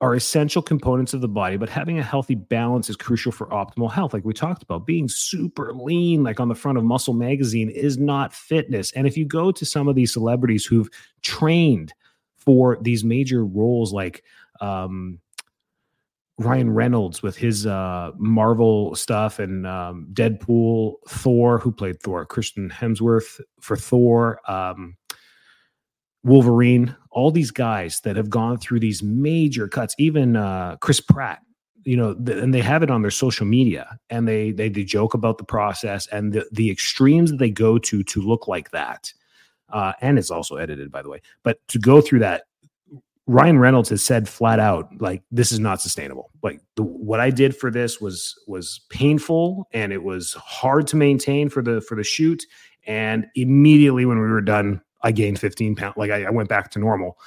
are 0.00 0.14
essential 0.14 0.60
components 0.60 1.14
of 1.14 1.22
the 1.22 1.28
body, 1.28 1.56
but 1.56 1.68
having 1.68 1.98
a 1.98 2.02
healthy 2.02 2.34
balance 2.34 2.90
is 2.90 2.96
crucial 2.96 3.32
for 3.32 3.46
optimal 3.46 3.90
health. 3.90 4.12
Like 4.12 4.24
we 4.24 4.34
talked 4.34 4.62
about, 4.62 4.86
being 4.86 5.08
super 5.08 5.72
lean, 5.72 6.22
like 6.22 6.38
on 6.38 6.48
the 6.48 6.54
front 6.54 6.76
of 6.76 6.84
Muscle 6.84 7.14
Magazine, 7.14 7.70
is 7.70 7.96
not 7.96 8.32
fitness. 8.32 8.92
And 8.92 9.06
if 9.06 9.16
you 9.16 9.24
go 9.24 9.50
to 9.50 9.64
some 9.64 9.88
of 9.88 9.94
these 9.96 10.12
celebrities 10.12 10.66
who've 10.66 10.90
trained 11.22 11.92
for 12.36 12.78
these 12.82 13.04
major 13.04 13.44
roles, 13.44 13.92
like 13.92 14.22
um, 14.60 15.18
Ryan 16.38 16.70
Reynolds 16.70 17.22
with 17.22 17.36
his 17.36 17.66
uh, 17.66 18.12
Marvel 18.18 18.94
stuff 18.94 19.38
and 19.38 19.66
um, 19.66 20.06
Deadpool, 20.12 20.96
Thor, 21.08 21.58
who 21.58 21.72
played 21.72 22.02
Thor, 22.02 22.26
Christian 22.26 22.68
Hemsworth 22.68 23.40
for 23.60 23.76
Thor. 23.76 24.40
Um, 24.50 24.96
Wolverine, 26.24 26.94
all 27.10 27.30
these 27.30 27.52
guys 27.52 28.00
that 28.00 28.16
have 28.16 28.28
gone 28.28 28.58
through 28.58 28.80
these 28.80 29.02
major 29.02 29.68
cuts, 29.68 29.94
even 29.96 30.36
uh, 30.36 30.76
Chris 30.80 31.00
Pratt, 31.00 31.40
you 31.84 31.96
know, 31.96 32.14
th- 32.14 32.42
and 32.42 32.52
they 32.52 32.60
have 32.60 32.82
it 32.82 32.90
on 32.90 33.00
their 33.00 33.12
social 33.12 33.46
media, 33.46 33.98
and 34.10 34.26
they 34.26 34.50
they 34.50 34.68
they 34.68 34.82
joke 34.82 35.14
about 35.14 35.38
the 35.38 35.44
process 35.44 36.08
and 36.08 36.32
the 36.32 36.44
the 36.50 36.68
extremes 36.68 37.30
that 37.30 37.36
they 37.38 37.50
go 37.50 37.78
to 37.78 38.02
to 38.02 38.20
look 38.20 38.48
like 38.48 38.72
that. 38.72 39.12
Uh, 39.70 39.92
and 40.00 40.18
it's 40.18 40.30
also 40.30 40.56
edited, 40.56 40.90
by 40.90 41.00
the 41.00 41.08
way. 41.08 41.22
But 41.44 41.58
to 41.68 41.78
go 41.78 42.00
through 42.00 42.20
that, 42.20 42.44
Ryan 43.28 43.58
Reynolds 43.58 43.88
has 43.88 44.04
said 44.04 44.28
flat 44.28 44.60
out, 44.60 44.88
like 45.00 45.22
this 45.32 45.50
is 45.50 45.58
not 45.58 45.80
sustainable. 45.80 46.30
Like 46.42 46.60
the, 46.76 46.84
what 46.84 47.18
I 47.18 47.30
did 47.30 47.56
for 47.56 47.70
this 47.70 48.00
was 48.00 48.40
was 48.46 48.80
painful 48.88 49.68
and 49.72 49.92
it 49.92 50.04
was 50.04 50.34
hard 50.34 50.86
to 50.88 50.96
maintain 50.96 51.48
for 51.48 51.62
the 51.62 51.80
for 51.80 51.96
the 51.96 52.04
shoot. 52.04 52.44
And 52.86 53.26
immediately 53.34 54.06
when 54.06 54.20
we 54.20 54.28
were 54.28 54.40
done, 54.40 54.80
I 55.02 55.10
gained 55.10 55.40
15 55.40 55.74
pounds. 55.74 55.96
Like 55.96 56.12
I, 56.12 56.24
I 56.24 56.30
went 56.30 56.48
back 56.48 56.70
to 56.72 56.78
normal 56.78 57.18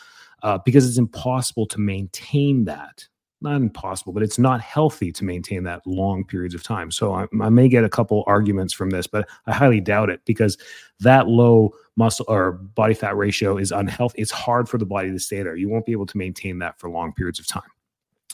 uh, 0.41 0.59
because 0.63 0.87
it's 0.87 0.97
impossible 0.97 1.65
to 1.67 1.79
maintain 1.79 2.63
that. 2.65 3.05
Not 3.41 3.55
impossible, 3.55 4.11
but 4.11 4.21
it's 4.21 4.37
not 4.37 4.59
healthy 4.59 5.13
to 5.13 5.23
maintain 5.23 5.63
that 5.63 5.81
long 5.85 6.25
periods 6.25 6.53
of 6.53 6.61
time. 6.61 6.91
So 6.91 7.13
I, 7.13 7.25
I 7.41 7.49
may 7.49 7.69
get 7.69 7.85
a 7.85 7.89
couple 7.89 8.23
arguments 8.27 8.73
from 8.73 8.89
this, 8.89 9.07
but 9.07 9.29
I 9.47 9.53
highly 9.53 9.79
doubt 9.79 10.09
it 10.09 10.19
because 10.25 10.57
that 10.99 11.29
low 11.29 11.73
muscle 11.95 12.25
or 12.27 12.51
body 12.51 12.93
fat 12.93 13.15
ratio 13.15 13.57
is 13.57 13.71
unhealthy. 13.71 14.21
It's 14.21 14.31
hard 14.31 14.67
for 14.67 14.77
the 14.77 14.85
body 14.85 15.11
to 15.11 15.19
stay 15.19 15.41
there. 15.41 15.55
You 15.55 15.69
won't 15.69 15.85
be 15.85 15.93
able 15.93 16.05
to 16.07 16.17
maintain 16.17 16.59
that 16.59 16.79
for 16.79 16.89
long 16.89 17.13
periods 17.13 17.39
of 17.39 17.47
time 17.47 17.63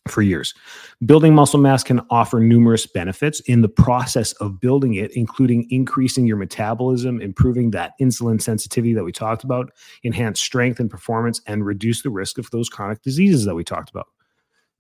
for 0.08 0.22
years. 0.22 0.54
Building 1.06 1.34
muscle 1.34 1.60
mass 1.60 1.84
can 1.84 2.02
offer 2.10 2.40
numerous 2.40 2.86
benefits 2.86 3.40
in 3.42 3.62
the 3.62 3.70
process 3.70 4.34
of 4.34 4.60
building 4.60 4.96
it, 4.96 5.12
including 5.16 5.68
increasing 5.72 6.26
your 6.26 6.38
metabolism, 6.38 7.22
improving 7.22 7.72
that 7.72 7.94
insulin 8.00 8.42
sensitivity 8.42 8.94
that 8.94 9.04
we 9.04 9.12
talked 9.12 9.44
about, 9.44 9.72
enhance 10.04 10.40
strength 10.40 10.80
and 10.80 10.90
performance, 10.90 11.42
and 11.48 11.66
reduce 11.66 12.04
the 12.04 12.10
risk 12.10 12.38
of 12.38 12.50
those 12.52 12.70
chronic 12.70 13.02
diseases 13.02 13.46
that 13.46 13.56
we 13.56 13.64
talked 13.64 13.90
about. 13.90 14.08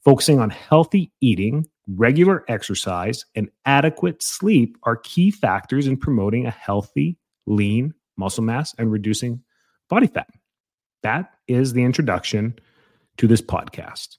Focusing 0.06 0.40
on 0.40 0.52
healthy 0.52 1.12
eating 1.20 1.68
regular 1.88 2.46
exercise 2.48 3.26
and 3.34 3.50
adequate 3.66 4.22
sleep 4.22 4.78
are 4.84 4.98
key 4.98 5.32
factors 5.32 5.88
in 5.88 5.98
promoting 5.98 6.46
a 6.46 6.52
healthy, 6.52 7.18
lean 7.48 7.92
muscle 8.16 8.44
mass 8.44 8.76
and 8.78 8.92
reducing 8.92 9.42
body 9.90 10.06
fat. 10.06 10.28
That 11.02 11.32
is 11.48 11.74
the 11.74 11.84
introduction 11.84 12.54
to 13.18 13.26
this 13.28 13.42
podcast. 13.42 14.18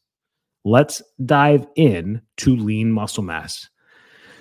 Let's 0.65 1.03
dive 1.25 1.69
in 1.77 2.21
to 2.39 2.57
lean 2.57 2.91
muscle 2.91 3.23
mass. 3.23 3.69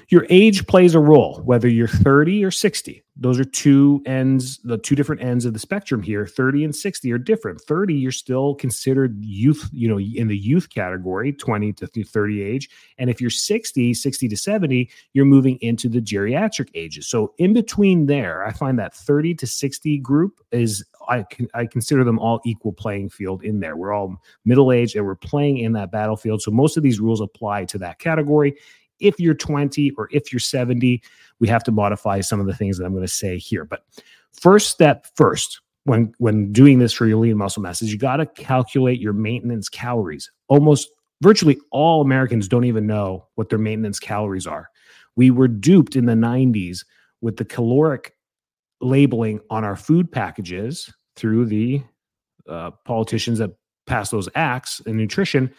Your 0.10 0.28
age 0.30 0.68
plays 0.68 0.94
a 0.94 1.00
role, 1.00 1.42
whether 1.46 1.68
you're 1.68 1.88
30 1.88 2.44
or 2.44 2.52
60. 2.52 3.04
Those 3.18 3.40
are 3.40 3.46
two 3.46 4.02
ends, 4.06 4.60
the 4.64 4.78
two 4.78 4.96
different 4.96 5.22
ends 5.22 5.46
of 5.46 5.54
the 5.54 5.60
spectrum 5.60 6.02
here. 6.02 6.28
30 6.28 6.66
and 6.66 6.76
60 6.76 7.12
are 7.12 7.18
different. 7.18 7.62
30, 7.62 7.94
you're 7.94 8.12
still 8.12 8.56
considered 8.56 9.24
youth, 9.24 9.70
you 9.72 9.88
know, 9.88 10.00
in 10.00 10.28
the 10.28 10.38
youth 10.38 10.70
category, 10.70 11.32
20 11.32 11.74
to 11.74 11.88
30 12.04 12.42
age. 12.44 12.70
And 12.98 13.10
if 13.10 13.22
you're 13.22 13.30
60, 13.30 13.94
60 13.94 14.28
to 14.28 14.38
70, 14.38 14.90
you're 15.14 15.26
moving 15.26 15.58
into 15.62 15.88
the 15.88 16.02
geriatric 16.02 16.70
ages. 16.76 17.08
So 17.08 17.34
in 17.38 17.54
between 17.54 18.08
there, 18.08 18.46
I 18.46 18.52
find 18.52 18.78
that 18.80 18.94
30 18.94 19.34
to 19.36 19.48
60 19.48 19.98
group 20.00 20.42
is 20.52 20.84
I 21.08 21.24
can, 21.24 21.48
I 21.54 21.66
consider 21.68 22.04
them 22.04 22.20
all 22.20 22.42
equal 22.46 22.74
playing 22.74 23.10
field 23.10 23.44
in 23.44 23.60
there. 23.60 23.78
We're 23.78 23.94
all 23.94 24.22
middle 24.44 24.72
aged 24.72 24.96
and 24.96 25.06
we're 25.06 25.16
playing 25.16 25.60
in 25.60 25.72
that 25.74 25.92
battlefield. 25.92 26.42
So 26.42 26.52
most 26.52 26.78
of 26.78 26.84
these 26.84 27.00
rules 27.00 27.22
apply 27.22 27.66
to 27.66 27.78
that 27.80 28.00
category. 28.00 28.56
If 29.00 29.20
you're 29.20 29.34
20 29.34 29.92
or 29.98 30.10
if 30.12 30.32
you're 30.32 30.40
70, 30.40 31.02
we 31.40 31.48
have 31.48 31.64
to 31.66 31.72
modify 31.72 32.22
some 32.22 32.40
of 32.40 32.46
the 32.46 32.56
things 32.56 32.78
that 32.78 32.86
I'm 32.86 32.94
going 32.94 33.04
to 33.06 33.08
say 33.08 33.38
here. 33.38 33.66
But 33.66 33.84
first 34.34 34.70
step 34.70 35.08
first, 35.16 35.62
when 35.86 36.14
when 36.18 36.52
doing 36.52 36.80
this 36.80 36.94
for 36.94 37.06
your 37.06 37.18
lean 37.18 37.38
muscle 37.38 37.62
mass 37.62 37.82
is 37.82 37.92
you 37.92 37.98
got 37.98 38.18
to 38.18 38.26
calculate 38.26 39.00
your 39.00 39.14
maintenance 39.14 39.70
calories. 39.70 40.32
Almost 40.48 40.90
virtually 41.22 41.58
all 41.72 42.02
Americans 42.02 42.48
don't 42.48 42.66
even 42.66 42.86
know 42.86 43.26
what 43.36 43.50
their 43.50 43.60
maintenance 43.60 44.00
calories 44.00 44.48
are. 44.48 44.70
We 45.16 45.32
were 45.32 45.48
duped 45.48 45.96
in 45.96 46.06
the 46.06 46.14
90s 46.14 46.84
with 47.22 47.38
the 47.38 47.46
caloric 47.46 48.14
labeling 48.82 49.40
on 49.50 49.64
our 49.64 49.76
food 49.76 50.12
packages 50.12 50.92
through 51.16 51.46
the 51.46 51.82
uh, 52.50 52.72
politicians 52.84 53.40
that 53.40 53.52
passed 53.88 54.12
those 54.12 54.28
acts 54.36 54.82
in 54.82 54.98
nutrition 54.98 55.54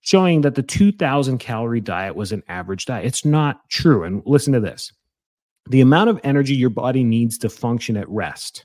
showing 0.00 0.42
that 0.42 0.54
the 0.54 0.62
2000 0.62 1.38
calorie 1.38 1.80
diet 1.80 2.16
was 2.16 2.32
an 2.32 2.42
average 2.48 2.86
diet. 2.86 3.04
It's 3.04 3.24
not 3.24 3.68
true. 3.68 4.04
And 4.04 4.22
listen 4.24 4.52
to 4.52 4.60
this 4.60 4.92
the 5.68 5.80
amount 5.80 6.08
of 6.08 6.20
energy 6.24 6.54
your 6.54 6.70
body 6.70 7.04
needs 7.04 7.36
to 7.38 7.48
function 7.48 7.96
at 7.96 8.08
rest 8.08 8.64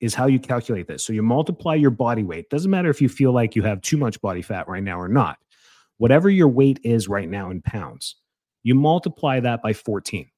is 0.00 0.14
how 0.14 0.26
you 0.26 0.38
calculate 0.38 0.86
this. 0.86 1.04
So 1.04 1.12
you 1.12 1.22
multiply 1.22 1.74
your 1.74 1.90
body 1.90 2.22
weight. 2.22 2.50
Doesn't 2.50 2.70
matter 2.70 2.90
if 2.90 3.00
you 3.00 3.08
feel 3.08 3.32
like 3.32 3.56
you 3.56 3.62
have 3.62 3.80
too 3.80 3.96
much 3.96 4.20
body 4.20 4.42
fat 4.42 4.68
right 4.68 4.82
now 4.82 5.00
or 5.00 5.08
not. 5.08 5.38
Whatever 5.98 6.28
your 6.28 6.48
weight 6.48 6.78
is 6.84 7.08
right 7.08 7.28
now 7.28 7.50
in 7.50 7.62
pounds, 7.62 8.16
you 8.62 8.74
multiply 8.74 9.40
that 9.40 9.62
by 9.62 9.72
14. 9.72 10.28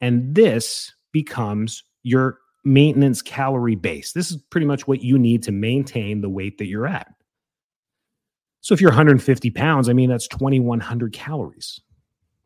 And 0.00 0.34
this 0.34 0.92
becomes 1.12 1.82
your 2.02 2.38
maintenance 2.64 3.22
calorie 3.22 3.74
base. 3.74 4.12
This 4.12 4.30
is 4.30 4.36
pretty 4.50 4.66
much 4.66 4.86
what 4.86 5.02
you 5.02 5.18
need 5.18 5.42
to 5.44 5.52
maintain 5.52 6.20
the 6.20 6.28
weight 6.28 6.58
that 6.58 6.66
you're 6.66 6.86
at. 6.86 7.08
So 8.62 8.74
if 8.74 8.80
you're 8.80 8.90
150 8.90 9.50
pounds, 9.50 9.88
I 9.88 9.92
mean, 9.92 10.08
that's 10.08 10.28
2,100 10.28 11.12
calories. 11.12 11.80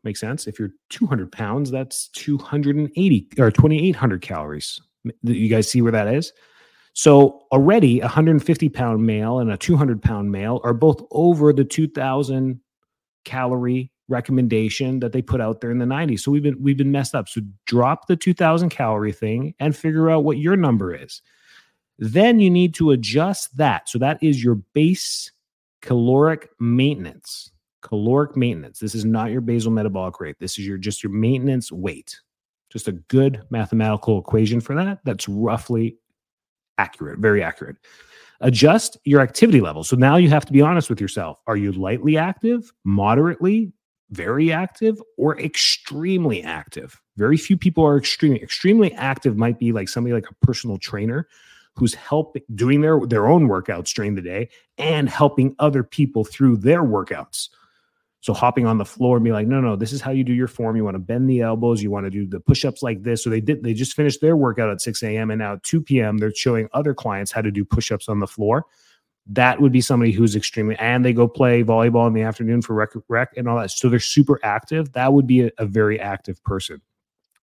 Make 0.03 0.17
sense? 0.17 0.47
If 0.47 0.59
you're 0.59 0.71
200 0.89 1.31
pounds, 1.31 1.71
that's 1.71 2.09
280 2.09 3.27
or 3.39 3.51
2,800 3.51 4.21
calories. 4.21 4.81
You 5.23 5.47
guys 5.47 5.69
see 5.69 5.81
where 5.81 5.91
that 5.91 6.07
is? 6.07 6.33
So 6.93 7.43
already 7.51 7.99
a 7.99 8.05
150 8.05 8.69
pound 8.69 9.05
male 9.05 9.39
and 9.39 9.51
a 9.51 9.57
200 9.57 10.01
pound 10.01 10.31
male 10.31 10.59
are 10.63 10.73
both 10.73 11.03
over 11.11 11.53
the 11.53 11.63
2,000 11.63 12.59
calorie 13.23 13.91
recommendation 14.07 14.99
that 15.01 15.11
they 15.11 15.21
put 15.21 15.39
out 15.39 15.61
there 15.61 15.69
in 15.69 15.77
the 15.77 15.85
90s. 15.85 16.21
So 16.21 16.31
we've 16.31 16.41
been 16.41 16.61
we've 16.61 16.77
been 16.77 16.91
messed 16.91 17.13
up. 17.13 17.29
So 17.29 17.41
drop 17.65 18.07
the 18.07 18.15
2000 18.15 18.69
calorie 18.69 19.11
thing 19.11 19.53
and 19.59 19.75
figure 19.75 20.09
out 20.09 20.23
what 20.23 20.39
your 20.39 20.55
number 20.55 20.95
is. 20.95 21.21
Then 21.99 22.39
you 22.39 22.49
need 22.49 22.73
to 22.75 22.91
adjust 22.91 23.55
that. 23.57 23.89
So 23.89 23.99
that 23.99 24.17
is 24.23 24.43
your 24.43 24.55
base 24.55 25.31
caloric 25.81 26.49
maintenance. 26.59 27.51
Caloric 27.81 28.35
maintenance. 28.35 28.79
This 28.79 28.95
is 28.95 29.05
not 29.05 29.31
your 29.31 29.41
basal 29.41 29.71
metabolic 29.71 30.19
rate. 30.19 30.35
This 30.39 30.57
is 30.59 30.67
your 30.67 30.77
just 30.77 31.03
your 31.03 31.11
maintenance 31.11 31.71
weight. 31.71 32.19
Just 32.69 32.87
a 32.87 32.93
good 32.93 33.43
mathematical 33.49 34.19
equation 34.19 34.59
for 34.59 34.75
that. 34.75 34.99
That's 35.05 35.29
roughly 35.29 35.97
accurate, 36.77 37.19
very 37.19 37.41
accurate. 37.41 37.77
Adjust 38.41 38.97
your 39.03 39.21
activity 39.21 39.61
level. 39.61 39.83
So 39.83 39.95
now 39.95 40.17
you 40.17 40.29
have 40.29 40.45
to 40.45 40.53
be 40.53 40.61
honest 40.61 40.89
with 40.89 41.01
yourself. 41.01 41.39
Are 41.47 41.57
you 41.57 41.71
lightly 41.71 42.17
active, 42.17 42.71
moderately, 42.83 43.71
very 44.11 44.51
active 44.51 45.01
or 45.17 45.39
extremely 45.39 46.43
active. 46.43 46.99
Very 47.17 47.37
few 47.37 47.57
people 47.57 47.85
are 47.85 47.97
extremely 47.97 48.41
extremely 48.41 48.93
active 48.93 49.37
might 49.37 49.59
be 49.59 49.71
like 49.71 49.89
somebody 49.89 50.13
like 50.13 50.29
a 50.29 50.45
personal 50.45 50.77
trainer 50.77 51.27
who's 51.77 51.93
helping 51.93 52.41
doing 52.55 52.81
their 52.81 52.99
their 53.05 53.27
own 53.27 53.47
workouts 53.47 53.93
during 53.93 54.15
the 54.15 54.21
day 54.21 54.49
and 54.77 55.09
helping 55.09 55.55
other 55.59 55.83
people 55.83 56.23
through 56.23 56.57
their 56.57 56.83
workouts. 56.83 57.49
So 58.21 58.33
hopping 58.33 58.65
on 58.65 58.77
the 58.77 58.85
floor 58.85 59.17
and 59.17 59.23
be 59.23 59.31
like, 59.31 59.47
no, 59.47 59.61
no, 59.61 59.75
this 59.75 59.93
is 59.93 60.01
how 60.01 60.11
you 60.11 60.23
do 60.23 60.33
your 60.33 60.47
form. 60.47 60.75
You 60.75 60.83
want 60.83 60.95
to 60.95 60.99
bend 60.99 61.29
the 61.29 61.41
elbows. 61.41 61.81
You 61.81 61.91
want 61.91 62.07
to 62.07 62.09
do 62.09 62.25
the 62.25 62.39
push-ups 62.39 62.81
like 62.81 63.03
this. 63.03 63.23
So 63.23 63.29
they 63.29 63.39
did. 63.39 63.63
They 63.63 63.73
just 63.73 63.93
finished 63.93 64.21
their 64.21 64.35
workout 64.35 64.69
at 64.69 64.81
6 64.81 65.01
a.m. 65.03 65.29
and 65.29 65.39
now 65.39 65.53
at 65.53 65.63
2 65.63 65.81
p.m. 65.81 66.17
they're 66.17 66.33
showing 66.33 66.67
other 66.73 66.93
clients 66.93 67.31
how 67.31 67.41
to 67.41 67.51
do 67.51 67.63
push-ups 67.63 68.09
on 68.09 68.19
the 68.19 68.27
floor 68.27 68.65
that 69.29 69.59
would 69.59 69.71
be 69.71 69.81
somebody 69.81 70.11
who's 70.11 70.35
extremely 70.35 70.75
and 70.77 71.03
they 71.03 71.11
go 71.13 71.27
play 71.27 71.63
volleyball 71.63 72.07
in 72.07 72.13
the 72.13 72.21
afternoon 72.21 72.61
for 72.61 72.73
rec, 72.73 72.91
rec 73.09 73.29
and 73.35 73.47
all 73.47 73.57
that 73.57 73.69
so 73.71 73.89
they're 73.89 73.99
super 73.99 74.39
active 74.43 74.91
that 74.93 75.11
would 75.11 75.27
be 75.27 75.41
a, 75.41 75.51
a, 75.57 75.65
very 75.65 75.99
active 75.99 76.41
person 76.43 76.81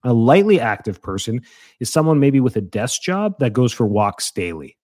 a 0.05 0.13
lightly 0.13 0.61
active 0.61 1.01
person 1.03 1.41
is 1.81 1.93
someone 1.93 2.21
maybe 2.21 2.41
with 2.41 2.57
a 2.57 2.61
desk 2.61 3.03
job 3.03 3.39
that 3.39 3.53
goes 3.53 3.73
for 3.73 3.87
walks 3.87 4.31
daily 4.33 4.77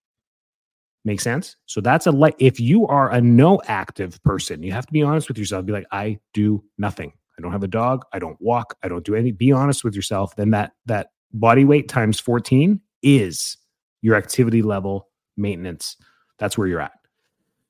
make 1.04 1.20
sense 1.20 1.56
so 1.66 1.80
that's 1.80 2.06
a 2.06 2.10
light 2.10 2.34
if 2.38 2.60
you 2.60 2.86
are 2.86 3.10
a 3.12 3.20
no 3.20 3.60
active 3.66 4.22
person 4.22 4.62
you 4.62 4.72
have 4.72 4.86
to 4.86 4.92
be 4.92 5.02
honest 5.02 5.28
with 5.28 5.38
yourself 5.38 5.64
be 5.64 5.72
like 5.72 5.86
i 5.92 6.18
do 6.34 6.62
nothing 6.76 7.12
i 7.38 7.42
don't 7.42 7.52
have 7.52 7.62
a 7.62 7.68
dog 7.68 8.04
i 8.12 8.18
don't 8.18 8.40
walk 8.40 8.76
i 8.82 8.88
don't 8.88 9.04
do 9.04 9.14
any 9.14 9.32
be 9.32 9.50
honest 9.50 9.82
with 9.82 9.94
yourself 9.94 10.36
then 10.36 10.50
that 10.50 10.72
that 10.84 11.08
body 11.32 11.64
weight 11.64 11.88
times 11.88 12.20
14 12.20 12.80
is 13.02 13.56
your 14.02 14.14
activity 14.14 14.60
level 14.60 15.08
maintenance 15.38 15.96
that's 16.40 16.58
where 16.58 16.66
you're 16.66 16.80
at. 16.80 16.92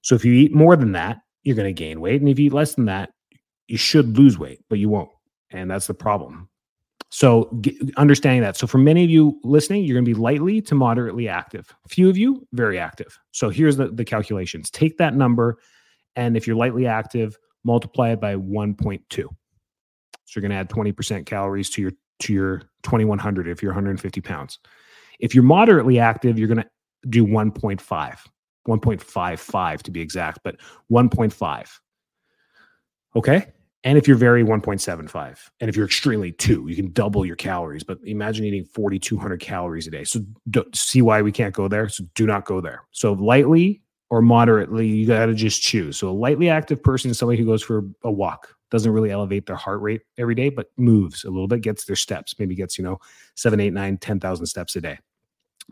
So 0.00 0.14
if 0.14 0.24
you 0.24 0.32
eat 0.32 0.54
more 0.54 0.76
than 0.76 0.92
that, 0.92 1.18
you're 1.42 1.56
going 1.56 1.74
to 1.74 1.78
gain 1.78 2.00
weight. 2.00 2.20
And 2.20 2.30
if 2.30 2.38
you 2.38 2.46
eat 2.46 2.54
less 2.54 2.74
than 2.74 2.86
that, 2.86 3.10
you 3.66 3.76
should 3.76 4.16
lose 4.16 4.38
weight, 4.38 4.60
but 4.70 4.78
you 4.78 4.88
won't. 4.88 5.10
And 5.50 5.70
that's 5.70 5.88
the 5.88 5.94
problem. 5.94 6.48
So 7.10 7.60
understanding 7.96 8.42
that. 8.42 8.56
So 8.56 8.66
for 8.66 8.78
many 8.78 9.02
of 9.02 9.10
you 9.10 9.38
listening, 9.42 9.84
you're 9.84 9.96
going 9.96 10.04
to 10.04 10.14
be 10.14 10.18
lightly 10.18 10.62
to 10.62 10.74
moderately 10.76 11.28
active. 11.28 11.74
Few 11.88 12.08
of 12.08 12.16
you, 12.16 12.46
very 12.52 12.78
active. 12.78 13.18
So 13.32 13.50
here's 13.50 13.76
the, 13.76 13.88
the 13.88 14.04
calculations. 14.04 14.70
Take 14.70 14.96
that 14.98 15.14
number, 15.14 15.58
and 16.14 16.36
if 16.36 16.46
you're 16.46 16.56
lightly 16.56 16.86
active, 16.86 17.36
multiply 17.64 18.10
it 18.10 18.20
by 18.20 18.36
1.2. 18.36 19.00
So 19.10 19.28
you're 20.34 20.40
going 20.40 20.50
to 20.50 20.56
add 20.56 20.70
20% 20.70 21.26
calories 21.26 21.68
to 21.70 21.82
your 21.82 21.92
to 22.20 22.32
your 22.32 22.58
2100 22.82 23.48
if 23.48 23.62
you're 23.62 23.72
150 23.72 24.20
pounds. 24.20 24.58
If 25.18 25.34
you're 25.34 25.44
moderately 25.44 25.98
active, 25.98 26.38
you're 26.38 26.48
going 26.48 26.62
to 26.62 26.70
do 27.08 27.26
1.5. 27.26 27.80
1.55 28.68 29.82
to 29.82 29.90
be 29.90 30.00
exact, 30.00 30.40
but 30.44 30.56
1.5. 30.92 31.68
Okay. 33.16 33.46
And 33.82 33.96
if 33.96 34.06
you're 34.06 34.16
very 34.16 34.44
1.75, 34.44 35.38
and 35.60 35.70
if 35.70 35.76
you're 35.76 35.86
extremely 35.86 36.32
two, 36.32 36.66
you 36.68 36.76
can 36.76 36.92
double 36.92 37.24
your 37.24 37.36
calories. 37.36 37.82
But 37.82 37.98
imagine 38.04 38.44
eating 38.44 38.64
4,200 38.64 39.40
calories 39.40 39.86
a 39.86 39.90
day. 39.90 40.04
So 40.04 40.20
do, 40.50 40.64
see 40.74 41.00
why 41.00 41.22
we 41.22 41.32
can't 41.32 41.54
go 41.54 41.66
there. 41.66 41.88
So 41.88 42.04
do 42.14 42.26
not 42.26 42.44
go 42.44 42.60
there. 42.60 42.82
So 42.90 43.14
lightly 43.14 43.82
or 44.10 44.20
moderately, 44.20 44.86
you 44.86 45.06
got 45.06 45.26
to 45.26 45.34
just 45.34 45.62
choose. 45.62 45.96
So 45.96 46.10
a 46.10 46.12
lightly 46.12 46.50
active 46.50 46.82
person 46.82 47.10
is 47.10 47.18
somebody 47.18 47.38
who 47.38 47.46
goes 47.46 47.62
for 47.62 47.84
a 48.04 48.10
walk, 48.10 48.54
doesn't 48.70 48.92
really 48.92 49.10
elevate 49.10 49.46
their 49.46 49.56
heart 49.56 49.80
rate 49.80 50.02
every 50.18 50.34
day, 50.34 50.50
but 50.50 50.66
moves 50.76 51.24
a 51.24 51.30
little 51.30 51.48
bit, 51.48 51.62
gets 51.62 51.86
their 51.86 51.96
steps, 51.96 52.34
maybe 52.38 52.54
gets, 52.54 52.76
you 52.76 52.84
know, 52.84 52.98
seven, 53.34 53.60
eight, 53.60 53.72
nine, 53.72 53.96
10,000 53.96 54.44
steps 54.44 54.76
a 54.76 54.80
day. 54.82 54.98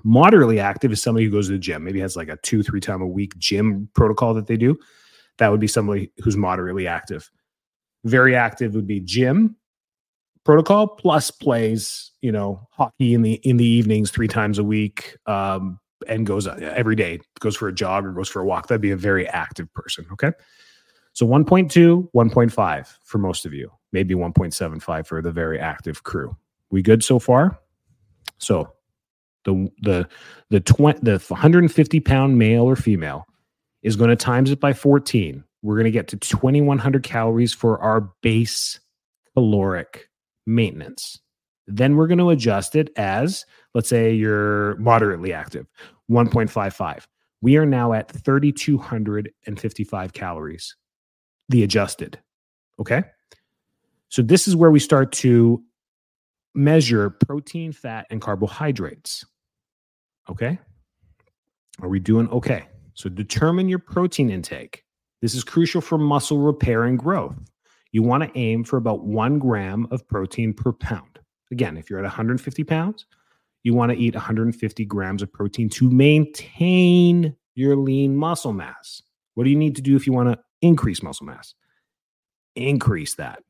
Moderately 0.03 0.61
active 0.61 0.93
is 0.93 1.03
somebody 1.03 1.27
who 1.27 1.33
goes 1.33 1.49
to 1.49 1.53
the 1.53 1.59
gym, 1.59 1.85
maybe 1.85 2.01
has 2.01 2.17
like 2.17 2.29
a 2.29 2.39
two, 2.39 2.63
three 2.63 2.81
time 2.81 3.03
a 3.03 3.07
week 3.07 3.37
gym 3.37 3.89
protocol 3.95 4.33
that 4.33 4.47
they 4.47 4.57
do. 4.57 4.79
That 5.39 5.51
would 5.51 5.61
be 5.61 5.67
somebody 5.67 6.11
who's 6.23 6.37
moderately 6.37 6.87
active. 6.87 7.29
Very 8.05 8.35
active 8.35 8.75
would 8.75 8.87
be 8.87 9.01
gym 9.01 9.57
protocol 10.49 10.87
plus 10.87 11.31
plays, 11.31 12.11
you 12.23 12.33
know, 12.33 12.67
hockey 12.71 13.13
in 13.13 13.21
the 13.21 13.35
in 13.43 13.59
the 13.59 13.67
evenings 13.67 14.11
three 14.11 14.27
times 14.27 14.59
a 14.59 14.65
week, 14.65 15.15
um, 15.27 15.79
and 16.09 16.27
goes 16.27 16.47
uh, 16.47 16.59
every 16.75 16.97
day, 16.97 17.21
goes 17.39 17.55
for 17.55 17.69
a 17.69 17.73
jog 17.75 18.07
or 18.07 18.13
goes 18.13 18.31
for 18.31 18.41
a 18.41 18.47
walk. 18.47 18.67
That'd 18.67 18.81
be 18.81 18.91
a 18.91 18.97
very 18.97 19.29
active 19.29 19.71
person. 19.75 20.07
Okay. 20.11 20.33
So 21.13 21.27
1.2, 21.27 22.09
1.5 22.15 22.95
for 23.05 23.19
most 23.19 23.45
of 23.45 23.53
you, 23.53 23.71
maybe 23.93 24.15
1.75 24.15 25.07
for 25.07 25.21
the 25.21 25.33
very 25.33 25.61
active 25.61 26.03
crew. 26.03 26.35
We 26.71 26.81
good 26.81 27.05
so 27.05 27.19
far? 27.19 27.59
So 28.39 28.73
the 29.45 29.71
the 29.83 30.09
the 30.49 30.61
20 30.61 31.01
the 31.03 31.19
150 31.29 32.01
pound 32.01 32.39
male 32.39 32.63
or 32.65 32.75
female 32.75 33.27
is 33.83 33.97
going 33.97 34.09
to 34.09 34.17
times 34.17 34.51
it 34.51 34.61
by 34.61 34.73
14 34.73 35.45
we're 35.63 35.77
going 35.77 35.85
to 35.85 35.91
get 35.91 36.09
to 36.09 36.17
2100 36.17 37.03
calories 37.03 37.53
for 37.53 37.79
our 37.81 38.13
base 38.23 38.81
caloric 39.35 40.09
maintenance. 40.47 41.21
Then 41.67 41.97
we're 41.97 42.07
going 42.07 42.19
to 42.19 42.31
adjust 42.31 42.77
it 42.77 42.91
as, 42.97 43.45
let's 43.75 43.89
say 43.89 44.15
you're 44.15 44.77
moderately 44.77 45.33
active, 45.33 45.67
1.55. 46.11 47.07
We 47.41 47.57
are 47.57 47.67
now 47.67 47.93
at 47.93 48.11
3,255 48.11 50.13
calories, 50.13 50.77
the 51.49 51.63
adjusted. 51.63 52.19
Okay. 52.81 53.03
So 54.09 54.23
this 54.23 54.49
is 54.49 54.57
where 54.57 54.71
we 54.71 54.81
start 54.81 55.13
to 55.13 55.63
measure 56.55 57.11
protein, 57.11 57.73
fat, 57.73 58.07
and 58.11 58.21
carbohydrates. 58.21 59.25
Okay. 60.31 60.59
Are 61.81 61.89
we 61.89 62.01
doing 62.01 62.29
okay? 62.31 62.65
So 62.95 63.09
determine 63.09 63.69
your 63.69 63.79
protein 63.79 64.31
intake. 64.31 64.83
This 65.21 65.35
is 65.35 65.45
crucial 65.45 65.81
for 65.81 65.99
muscle 65.99 66.39
repair 66.39 66.85
and 66.85 66.99
growth. 66.99 67.37
You 67.93 68.03
want 68.03 68.23
to 68.23 68.39
aim 68.39 68.65
for 68.65 68.77
about 68.77 69.05
one 69.05 69.39
gram 69.39 69.89
of 69.91 70.07
protein 70.07 70.53
per 70.53 70.73
pound. 70.73 71.19
Again, 71.51 71.77
if 71.77 71.89
you're 71.89 71.99
at 71.99 72.05
150 72.05 72.65
pounds, 72.65 73.07
you 73.65 73.75
want 73.75 73.91
to 73.91 73.99
eat 73.99 74.15
150 74.15 74.85
grams 74.85 75.23
of 75.23 75.33
protein 75.33 75.69
to 75.71 75.91
maintain 75.91 77.35
your 77.55 77.77
lean 77.77 78.17
muscle 78.17 78.53
mass. 78.53 79.03
What 79.35 79.45
do 79.45 79.51
you 79.51 79.57
need 79.57 79.77
to 79.77 79.83
do 79.83 79.97
if 79.97 80.07
you 80.07 80.13
want 80.13 80.31
to 80.31 80.39
increase 80.63 81.03
muscle 81.03 81.27
mass? 81.27 81.55
Increase 82.55 83.15
that. 83.15 83.43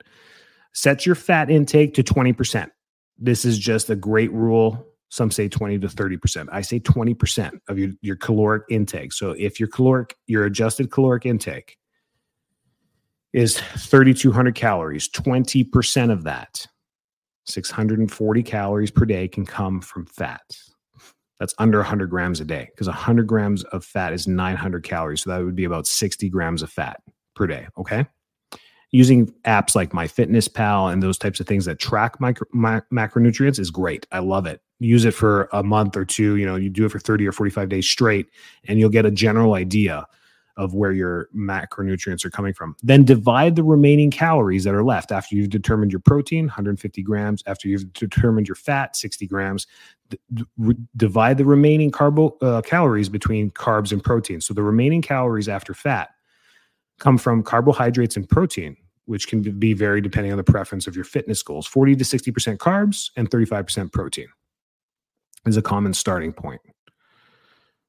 Set 0.72 1.04
your 1.04 1.14
fat 1.14 1.50
intake 1.50 1.94
to 1.94 2.02
20%. 2.02 2.70
This 3.18 3.44
is 3.44 3.58
just 3.58 3.90
a 3.90 3.96
great 3.96 4.32
rule. 4.32 4.87
Some 5.10 5.30
say 5.30 5.48
20 5.48 5.78
to 5.78 5.88
30%. 5.88 6.48
I 6.52 6.60
say 6.60 6.80
20% 6.80 7.60
of 7.68 7.78
your, 7.78 7.90
your 8.02 8.16
caloric 8.16 8.64
intake. 8.68 9.12
So 9.12 9.30
if 9.38 9.58
your 9.58 9.68
caloric, 9.68 10.14
your 10.26 10.44
adjusted 10.44 10.90
caloric 10.90 11.24
intake 11.24 11.78
is 13.32 13.58
3,200 13.58 14.54
calories, 14.54 15.08
20% 15.08 16.12
of 16.12 16.24
that, 16.24 16.66
640 17.46 18.42
calories 18.42 18.90
per 18.90 19.04
day, 19.04 19.28
can 19.28 19.46
come 19.46 19.80
from 19.80 20.04
fat. 20.06 20.42
That's 21.40 21.54
under 21.58 21.78
100 21.78 22.10
grams 22.10 22.40
a 22.40 22.44
day 22.44 22.68
because 22.74 22.88
100 22.88 23.26
grams 23.26 23.64
of 23.64 23.84
fat 23.84 24.12
is 24.12 24.26
900 24.26 24.82
calories. 24.82 25.22
So 25.22 25.30
that 25.30 25.42
would 25.42 25.54
be 25.54 25.64
about 25.64 25.86
60 25.86 26.28
grams 26.30 26.62
of 26.62 26.70
fat 26.70 27.00
per 27.34 27.46
day. 27.46 27.68
Okay 27.78 28.06
using 28.90 29.26
apps 29.44 29.74
like 29.74 29.90
MyFitnessPal 29.90 30.92
and 30.92 31.02
those 31.02 31.18
types 31.18 31.40
of 31.40 31.46
things 31.46 31.66
that 31.66 31.78
track 31.78 32.18
my, 32.20 32.32
macronutrients 32.52 33.58
is 33.58 33.70
great. 33.70 34.06
I 34.12 34.20
love 34.20 34.46
it. 34.46 34.62
Use 34.80 35.04
it 35.04 35.12
for 35.12 35.48
a 35.52 35.62
month 35.62 35.96
or 35.96 36.04
two. 36.04 36.36
You 36.36 36.46
know, 36.46 36.56
you 36.56 36.70
do 36.70 36.86
it 36.86 36.92
for 36.92 36.98
30 36.98 37.26
or 37.26 37.32
45 37.32 37.68
days 37.68 37.88
straight, 37.88 38.28
and 38.66 38.78
you'll 38.78 38.88
get 38.90 39.04
a 39.04 39.10
general 39.10 39.54
idea 39.54 40.06
of 40.56 40.74
where 40.74 40.92
your 40.92 41.28
macronutrients 41.34 42.24
are 42.24 42.30
coming 42.30 42.52
from. 42.52 42.74
Then 42.82 43.04
divide 43.04 43.54
the 43.54 43.62
remaining 43.62 44.10
calories 44.10 44.64
that 44.64 44.74
are 44.74 44.82
left 44.82 45.12
after 45.12 45.36
you've 45.36 45.50
determined 45.50 45.92
your 45.92 46.00
protein, 46.00 46.46
150 46.46 47.00
grams, 47.02 47.44
after 47.46 47.68
you've 47.68 47.92
determined 47.92 48.48
your 48.48 48.56
fat, 48.56 48.96
60 48.96 49.26
grams. 49.28 49.68
D- 50.08 50.18
d- 50.34 50.74
divide 50.96 51.38
the 51.38 51.44
remaining 51.44 51.92
carbo 51.92 52.36
uh, 52.42 52.60
calories 52.62 53.08
between 53.08 53.50
carbs 53.52 53.92
and 53.92 54.02
protein. 54.02 54.40
So 54.40 54.52
the 54.52 54.62
remaining 54.62 55.00
calories 55.00 55.48
after 55.48 55.74
fat 55.74 56.10
come 56.98 57.18
from 57.18 57.42
carbohydrates 57.42 58.16
and 58.16 58.28
protein, 58.28 58.76
which 59.06 59.28
can 59.28 59.42
be 59.42 59.72
very 59.72 60.00
depending 60.00 60.32
on 60.32 60.38
the 60.38 60.44
preference 60.44 60.86
of 60.86 60.94
your 60.94 61.04
fitness 61.04 61.42
goals 61.42 61.66
40 61.66 61.96
to 61.96 62.04
60% 62.04 62.58
carbs 62.58 63.10
and 63.16 63.30
35% 63.30 63.92
protein 63.92 64.28
is 65.46 65.56
a 65.56 65.62
common 65.62 65.94
starting 65.94 66.32
point. 66.32 66.60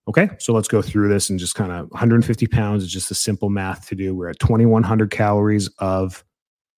Okay, 0.08 0.30
so 0.40 0.54
let's 0.54 0.68
go 0.68 0.82
through 0.82 1.08
this 1.10 1.30
and 1.30 1.38
just 1.38 1.54
kind 1.54 1.72
of 1.72 1.90
150 1.92 2.48
pounds 2.48 2.84
is 2.84 2.92
just 2.92 3.12
a 3.12 3.16
simple 3.16 3.50
math 3.50 3.88
to 3.90 3.96
do. 3.96 4.16
We're 4.16 4.30
at 4.30 4.40
2100 4.40 5.12
calories 5.12 5.70
of, 5.78 6.24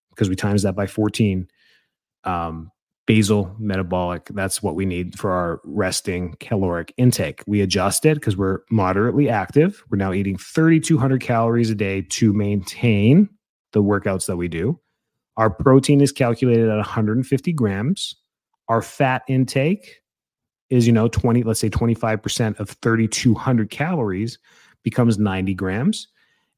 because 0.09 0.27
we 0.27 0.35
times 0.35 0.63
that 0.63 0.75
by 0.75 0.85
14, 0.85 1.47
um, 2.25 2.71
basal 3.07 3.55
metabolic. 3.59 4.27
That's 4.33 4.61
what 4.61 4.75
we 4.75 4.85
need 4.85 5.17
for 5.17 5.31
our 5.31 5.59
resting 5.63 6.35
caloric 6.39 6.93
intake. 6.97 7.43
We 7.47 7.61
adjust 7.61 8.05
it 8.05 8.15
because 8.15 8.37
we're 8.37 8.59
moderately 8.69 9.29
active. 9.29 9.83
We're 9.89 9.97
now 9.97 10.13
eating 10.13 10.37
3,200 10.37 11.21
calories 11.21 11.69
a 11.69 11.75
day 11.75 12.03
to 12.03 12.33
maintain 12.33 13.29
the 13.73 13.83
workouts 13.83 14.27
that 14.27 14.37
we 14.37 14.47
do. 14.47 14.79
Our 15.37 15.49
protein 15.49 16.01
is 16.01 16.11
calculated 16.11 16.69
at 16.69 16.77
150 16.77 17.53
grams. 17.53 18.15
Our 18.67 18.81
fat 18.81 19.23
intake 19.27 20.01
is, 20.69 20.85
you 20.85 20.93
know, 20.93 21.07
20, 21.07 21.43
let's 21.43 21.59
say 21.59 21.69
25% 21.69 22.59
of 22.59 22.69
3,200 22.69 23.69
calories 23.69 24.37
becomes 24.83 25.17
90 25.17 25.53
grams. 25.55 26.07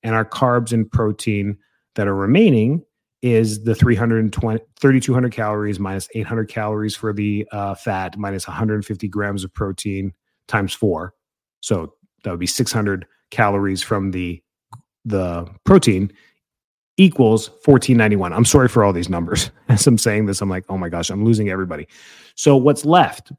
And 0.03 0.13
our 0.13 0.25
carbs 0.25 0.73
and 0.73 0.91
protein 0.91 1.57
that 1.95 2.07
are 2.07 2.15
remaining 2.15 2.83
is 3.23 3.63
the 3.63 3.73
320 3.73 4.59
3200 4.79 5.31
calories 5.31 5.79
minus 5.79 6.09
800 6.13 6.49
calories 6.49 6.93
for 6.93 7.13
the 7.13 7.47
uh, 7.53 7.73
fat 7.73 8.17
minus 8.17 8.45
150 8.45 9.07
grams 9.07 9.45
of 9.45 9.53
protein 9.53 10.13
times 10.49 10.73
four. 10.73 11.13
So 11.61 11.93
that 12.23 12.31
would 12.31 12.39
be 12.41 12.45
600 12.45 13.07
calories 13.31 13.81
from 13.81 14.11
the 14.11 14.43
the 15.05 15.47
protein 15.63 16.11
equals 16.97 17.49
1491 17.49 18.31
i'm 18.31 18.45
sorry 18.45 18.67
for 18.67 18.83
all 18.83 18.93
these 18.93 19.09
numbers. 19.09 19.49
As 19.69 19.87
i'm 19.87 19.97
saying 19.97 20.27
this 20.27 20.41
i'm 20.41 20.49
like 20.49 20.65
oh 20.69 20.77
my 20.77 20.89
gosh 20.89 21.09
i'm 21.09 21.25
losing 21.25 21.49
everybody. 21.49 21.87
So 22.35 22.57
what's 22.57 22.85
left 22.85 23.31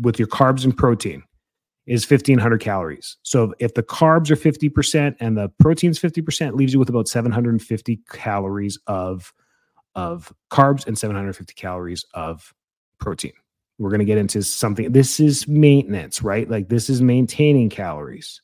with 0.00 0.18
your 0.18 0.28
carbs 0.28 0.64
and 0.64 0.76
protein 0.76 1.22
is 1.86 2.08
1500 2.08 2.60
calories. 2.60 3.16
So 3.22 3.54
if 3.58 3.74
the 3.74 3.82
carbs 3.82 4.30
are 4.30 4.36
50% 4.36 5.16
and 5.18 5.36
the 5.36 5.48
protein's 5.58 5.98
50%, 5.98 6.54
leaves 6.54 6.72
you 6.72 6.78
with 6.78 6.88
about 6.88 7.08
750 7.08 8.00
calories 8.10 8.78
of 8.86 9.32
of 9.94 10.32
carbs 10.50 10.86
and 10.86 10.98
750 10.98 11.52
calories 11.52 12.06
of 12.14 12.54
protein. 12.98 13.34
We're 13.78 13.90
going 13.90 13.98
to 13.98 14.06
get 14.06 14.18
into 14.18 14.42
something 14.42 14.90
this 14.92 15.20
is 15.20 15.46
maintenance, 15.48 16.22
right? 16.22 16.48
Like 16.48 16.68
this 16.68 16.88
is 16.88 17.02
maintaining 17.02 17.68
calories 17.68 18.40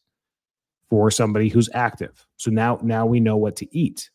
for 0.91 1.11
somebody 1.11 1.49
who's 1.49 1.69
active. 1.73 2.27
So 2.37 2.51
now 2.51 2.79
now 2.83 3.07
we 3.07 3.21
know 3.21 3.37
what 3.37 3.57
to 3.57 3.77
eat. 3.77 4.11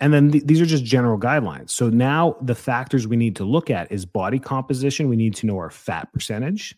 And 0.00 0.12
then 0.12 0.32
th- 0.32 0.44
these 0.44 0.60
are 0.60 0.66
just 0.66 0.84
general 0.84 1.18
guidelines. 1.18 1.70
So 1.70 1.90
now 1.90 2.36
the 2.40 2.54
factors 2.54 3.06
we 3.06 3.16
need 3.16 3.36
to 3.36 3.44
look 3.44 3.70
at 3.70 3.90
is 3.92 4.06
body 4.06 4.38
composition. 4.38 5.08
We 5.08 5.16
need 5.16 5.34
to 5.36 5.46
know 5.46 5.58
our 5.58 5.70
fat 5.70 6.12
percentage, 6.12 6.74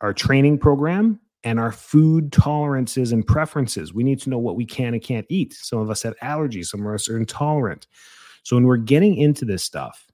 our 0.00 0.12
training 0.12 0.58
program, 0.58 1.20
and 1.44 1.60
our 1.60 1.70
food 1.70 2.32
tolerances 2.32 3.12
and 3.12 3.26
preferences. 3.26 3.92
We 3.94 4.04
need 4.04 4.20
to 4.22 4.30
know 4.30 4.38
what 4.38 4.56
we 4.56 4.64
can 4.64 4.94
and 4.94 5.02
can't 5.02 5.26
eat. 5.28 5.52
Some 5.52 5.78
of 5.78 5.90
us 5.90 6.02
have 6.02 6.16
allergies, 6.22 6.66
some 6.66 6.84
of 6.86 6.92
us 6.92 7.08
are 7.08 7.16
intolerant. 7.16 7.86
So 8.42 8.56
when 8.56 8.64
we're 8.64 8.78
getting 8.78 9.16
into 9.16 9.44
this 9.44 9.62
stuff, 9.62 10.06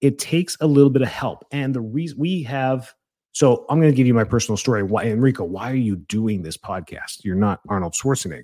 it 0.00 0.18
takes 0.18 0.56
a 0.60 0.66
little 0.66 0.90
bit 0.90 1.02
of 1.02 1.08
help. 1.08 1.44
And 1.50 1.74
the 1.74 1.80
reason 1.80 2.18
we 2.18 2.42
have 2.44 2.94
so 3.32 3.64
I'm 3.68 3.80
going 3.80 3.92
to 3.92 3.96
give 3.96 4.06
you 4.06 4.14
my 4.14 4.24
personal 4.24 4.56
story. 4.56 4.82
Why, 4.82 5.04
Enrico, 5.04 5.44
why 5.44 5.70
are 5.70 5.76
you 5.76 5.96
doing 5.96 6.42
this 6.42 6.56
podcast? 6.56 7.24
You're 7.24 7.36
not 7.36 7.60
Arnold 7.68 7.94
Schwarzenegger. 7.94 8.42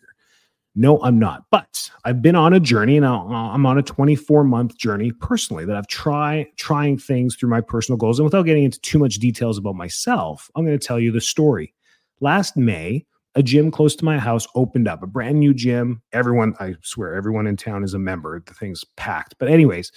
No, 0.79 1.03
I'm 1.03 1.19
not. 1.19 1.45
But 1.51 1.91
I've 2.05 2.21
been 2.21 2.37
on 2.37 2.53
a 2.53 2.61
journey, 2.61 2.99
and 2.99 3.07
I'm 3.07 3.65
on 3.65 3.79
a 3.79 3.83
24 3.83 4.45
month 4.45 4.77
journey 4.77 5.11
personally 5.11 5.65
that 5.65 5.75
I've 5.75 5.87
tried 5.89 6.49
trying 6.57 6.99
things 6.99 7.35
through 7.35 7.49
my 7.49 7.63
personal 7.63 7.97
goals. 7.97 8.19
And 8.19 8.25
without 8.25 8.43
getting 8.43 8.65
into 8.65 8.79
too 8.81 8.99
much 8.99 9.15
details 9.15 9.57
about 9.57 9.75
myself, 9.75 10.51
I'm 10.55 10.67
going 10.67 10.79
to 10.79 10.87
tell 10.87 11.01
you 11.01 11.11
the 11.11 11.21
story. 11.21 11.73
Last 12.21 12.59
May, 12.59 13.07
a 13.37 13.43
gym 13.43 13.71
close 13.71 13.97
to 13.97 14.05
my 14.05 14.19
house 14.19 14.47
opened 14.55 14.87
up, 14.87 15.03
a 15.03 15.07
brand 15.07 15.41
new 15.41 15.55
gym. 15.55 16.03
Everyone, 16.13 16.55
I 16.61 16.75
swear, 16.83 17.15
everyone 17.15 17.47
in 17.47 17.57
town 17.57 17.83
is 17.83 17.95
a 17.95 17.99
member. 17.99 18.43
The 18.45 18.55
thing's 18.55 18.85
packed. 18.97 19.35
But 19.39 19.49
anyways, 19.49 19.93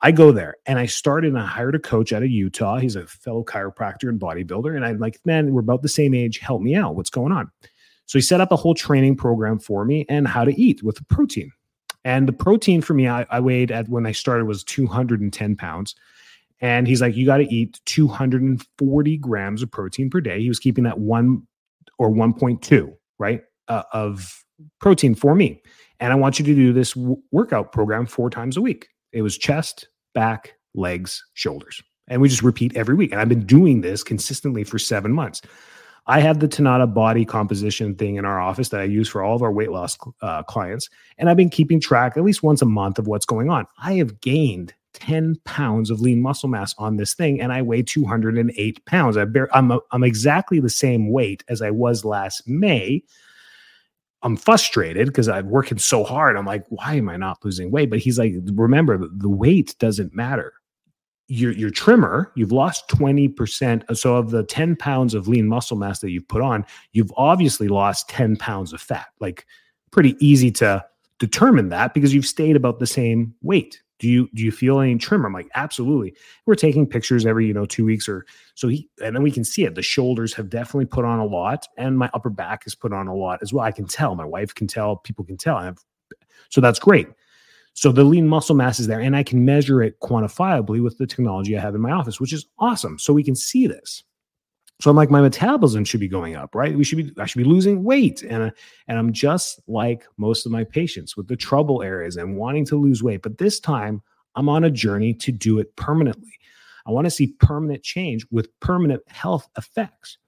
I 0.00 0.12
go 0.12 0.30
there 0.30 0.56
and 0.66 0.78
I 0.78 0.86
started 0.86 1.28
and 1.28 1.38
I 1.38 1.46
hired 1.46 1.74
a 1.74 1.80
coach 1.80 2.12
out 2.12 2.22
of 2.22 2.30
Utah. 2.30 2.78
He's 2.78 2.96
a 2.96 3.06
fellow 3.06 3.42
chiropractor 3.42 4.08
and 4.08 4.20
bodybuilder. 4.20 4.76
And 4.76 4.84
I'm 4.84 4.98
like, 4.98 5.18
man, 5.24 5.52
we're 5.52 5.60
about 5.60 5.82
the 5.82 5.88
same 5.88 6.14
age. 6.14 6.38
Help 6.38 6.62
me 6.62 6.76
out. 6.76 6.94
What's 6.94 7.10
going 7.10 7.32
on? 7.32 7.50
So 8.06 8.18
he 8.18 8.22
set 8.22 8.40
up 8.40 8.52
a 8.52 8.56
whole 8.56 8.74
training 8.74 9.16
program 9.16 9.58
for 9.58 9.84
me 9.84 10.04
and 10.08 10.28
how 10.28 10.44
to 10.44 10.60
eat 10.60 10.82
with 10.82 11.06
protein. 11.08 11.50
And 12.04 12.28
the 12.28 12.32
protein 12.32 12.82
for 12.82 12.94
me, 12.94 13.08
I, 13.08 13.26
I 13.30 13.40
weighed 13.40 13.70
at 13.70 13.88
when 13.88 14.06
I 14.06 14.12
started 14.12 14.44
was 14.44 14.62
210 14.64 15.56
pounds. 15.56 15.94
And 16.60 16.86
he's 16.86 17.00
like, 17.00 17.16
you 17.16 17.26
got 17.26 17.38
to 17.38 17.52
eat 17.52 17.80
240 17.86 19.16
grams 19.18 19.62
of 19.62 19.70
protein 19.70 20.10
per 20.10 20.20
day. 20.20 20.40
He 20.40 20.48
was 20.48 20.58
keeping 20.58 20.84
that 20.84 20.98
one 20.98 21.46
or 21.98 22.10
1.2, 22.10 22.94
right, 23.18 23.42
uh, 23.68 23.82
of 23.92 24.44
protein 24.80 25.14
for 25.14 25.34
me. 25.34 25.62
And 26.00 26.12
I 26.12 26.16
want 26.16 26.38
you 26.38 26.44
to 26.44 26.54
do 26.54 26.72
this 26.72 26.92
w- 26.92 27.20
workout 27.32 27.72
program 27.72 28.06
four 28.06 28.30
times 28.30 28.56
a 28.56 28.60
week. 28.60 28.88
It 29.12 29.22
was 29.22 29.38
chest, 29.38 29.88
back, 30.14 30.54
legs, 30.74 31.24
shoulders. 31.34 31.82
And 32.08 32.20
we 32.20 32.28
just 32.28 32.42
repeat 32.42 32.76
every 32.76 32.94
week. 32.94 33.12
And 33.12 33.20
I've 33.20 33.28
been 33.28 33.46
doing 33.46 33.80
this 33.80 34.02
consistently 34.02 34.64
for 34.64 34.78
seven 34.78 35.12
months. 35.12 35.40
I 36.06 36.20
have 36.20 36.40
the 36.40 36.48
Tanita 36.48 36.92
body 36.92 37.24
composition 37.24 37.94
thing 37.94 38.16
in 38.16 38.24
our 38.24 38.40
office 38.40 38.68
that 38.70 38.80
I 38.80 38.84
use 38.84 39.08
for 39.08 39.22
all 39.22 39.36
of 39.36 39.42
our 39.42 39.52
weight 39.52 39.70
loss 39.70 39.96
uh, 40.20 40.42
clients. 40.42 40.90
And 41.16 41.30
I've 41.30 41.36
been 41.36 41.50
keeping 41.50 41.80
track 41.80 42.16
at 42.16 42.24
least 42.24 42.42
once 42.42 42.60
a 42.60 42.66
month 42.66 42.98
of 42.98 43.06
what's 43.06 43.26
going 43.26 43.50
on. 43.50 43.66
I 43.82 43.94
have 43.94 44.20
gained 44.20 44.74
10 44.92 45.36
pounds 45.44 45.90
of 45.90 46.00
lean 46.00 46.20
muscle 46.20 46.48
mass 46.48 46.74
on 46.78 46.96
this 46.96 47.14
thing 47.14 47.40
and 47.40 47.52
I 47.52 47.62
weigh 47.62 47.82
208 47.82 48.84
pounds. 48.86 49.16
I 49.16 49.24
bear, 49.24 49.54
I'm, 49.56 49.70
a, 49.70 49.80
I'm 49.92 50.04
exactly 50.04 50.60
the 50.60 50.68
same 50.68 51.10
weight 51.10 51.42
as 51.48 51.62
I 51.62 51.70
was 51.70 52.04
last 52.04 52.46
May 52.46 53.02
I'm 54.24 54.38
frustrated 54.38 55.06
because 55.06 55.28
I'm 55.28 55.50
working 55.50 55.78
so 55.78 56.02
hard. 56.02 56.36
I'm 56.36 56.46
like, 56.46 56.64
why 56.70 56.94
am 56.94 57.10
I 57.10 57.18
not 57.18 57.44
losing 57.44 57.70
weight? 57.70 57.90
But 57.90 57.98
he's 57.98 58.18
like, 58.18 58.32
remember, 58.54 58.98
the 58.98 59.28
weight 59.28 59.76
doesn't 59.78 60.14
matter. 60.14 60.54
Your 61.28 61.52
your 61.52 61.70
trimmer, 61.70 62.30
you've 62.34 62.52
lost 62.52 62.88
20%. 62.88 63.84
Uh, 63.88 63.94
so 63.94 64.16
of 64.16 64.30
the 64.30 64.44
10 64.44 64.76
pounds 64.76 65.14
of 65.14 65.26
lean 65.26 65.46
muscle 65.46 65.76
mass 65.76 66.00
that 66.00 66.10
you've 66.10 66.28
put 66.28 66.42
on, 66.42 66.66
you've 66.92 67.12
obviously 67.16 67.68
lost 67.68 68.08
10 68.10 68.36
pounds 68.36 68.72
of 68.72 68.80
fat. 68.80 69.06
Like 69.20 69.46
pretty 69.90 70.16
easy 70.20 70.50
to 70.50 70.84
determine 71.18 71.70
that 71.70 71.94
because 71.94 72.12
you've 72.12 72.26
stayed 72.26 72.56
about 72.56 72.78
the 72.78 72.86
same 72.86 73.34
weight. 73.42 73.80
Do 74.00 74.08
you 74.08 74.28
do 74.34 74.42
you 74.42 74.50
feel 74.50 74.80
any 74.80 74.98
trim 74.98 75.24
i'm 75.24 75.32
like 75.32 75.48
absolutely. 75.54 76.14
We're 76.44 76.56
taking 76.56 76.86
pictures 76.86 77.24
every 77.24 77.46
you 77.46 77.54
know 77.54 77.64
two 77.64 77.84
weeks 77.84 78.08
or 78.08 78.26
so 78.54 78.68
he 78.68 78.88
and 79.02 79.16
then 79.16 79.22
we 79.22 79.30
can 79.30 79.44
see 79.44 79.64
it. 79.64 79.76
The 79.76 79.82
shoulders 79.82 80.34
have 80.34 80.50
definitely 80.50 80.86
put 80.86 81.04
on 81.04 81.20
a 81.20 81.24
lot 81.24 81.66
and 81.78 81.96
my 81.96 82.10
upper 82.12 82.28
back 82.28 82.64
has 82.64 82.74
put 82.74 82.92
on 82.92 83.06
a 83.06 83.14
lot 83.14 83.38
as 83.40 83.52
well. 83.52 83.64
I 83.64 83.72
can 83.72 83.86
tell. 83.86 84.14
My 84.14 84.26
wife 84.26 84.54
can 84.54 84.66
tell. 84.66 84.96
People 84.96 85.24
can 85.24 85.36
tell. 85.36 85.74
So 86.50 86.60
that's 86.60 86.78
great 86.78 87.06
so 87.74 87.92
the 87.92 88.04
lean 88.04 88.26
muscle 88.26 88.54
mass 88.54 88.80
is 88.80 88.86
there 88.86 89.00
and 89.00 89.16
i 89.16 89.22
can 89.22 89.44
measure 89.44 89.82
it 89.82 90.00
quantifiably 90.00 90.82
with 90.82 90.96
the 90.98 91.06
technology 91.06 91.56
i 91.56 91.60
have 91.60 91.74
in 91.74 91.80
my 91.80 91.92
office 91.92 92.20
which 92.20 92.32
is 92.32 92.46
awesome 92.58 92.98
so 92.98 93.12
we 93.12 93.24
can 93.24 93.34
see 93.34 93.66
this 93.66 94.04
so 94.80 94.90
I'm 94.90 94.96
like, 94.96 95.10
my 95.10 95.20
metabolism 95.20 95.84
should 95.84 96.00
be 96.00 96.08
going 96.08 96.34
up, 96.34 96.54
right? 96.54 96.76
We 96.76 96.84
should 96.84 96.98
be, 96.98 97.12
I 97.20 97.26
should 97.26 97.38
be 97.38 97.44
losing 97.44 97.84
weight. 97.84 98.22
And, 98.22 98.52
and 98.88 98.98
I'm 98.98 99.12
just 99.12 99.60
like 99.68 100.04
most 100.16 100.46
of 100.46 100.52
my 100.52 100.64
patients 100.64 101.16
with 101.16 101.28
the 101.28 101.36
trouble 101.36 101.82
areas 101.82 102.16
and 102.16 102.36
wanting 102.36 102.64
to 102.66 102.76
lose 102.76 103.02
weight. 103.02 103.22
But 103.22 103.38
this 103.38 103.60
time 103.60 104.02
I'm 104.34 104.48
on 104.48 104.64
a 104.64 104.70
journey 104.70 105.14
to 105.14 105.30
do 105.30 105.58
it 105.58 105.74
permanently. 105.76 106.32
I 106.86 106.90
want 106.90 107.06
to 107.06 107.10
see 107.10 107.28
permanent 107.38 107.82
change 107.82 108.26
with 108.30 108.48
permanent 108.60 109.02
health 109.08 109.48
effects. 109.56 110.18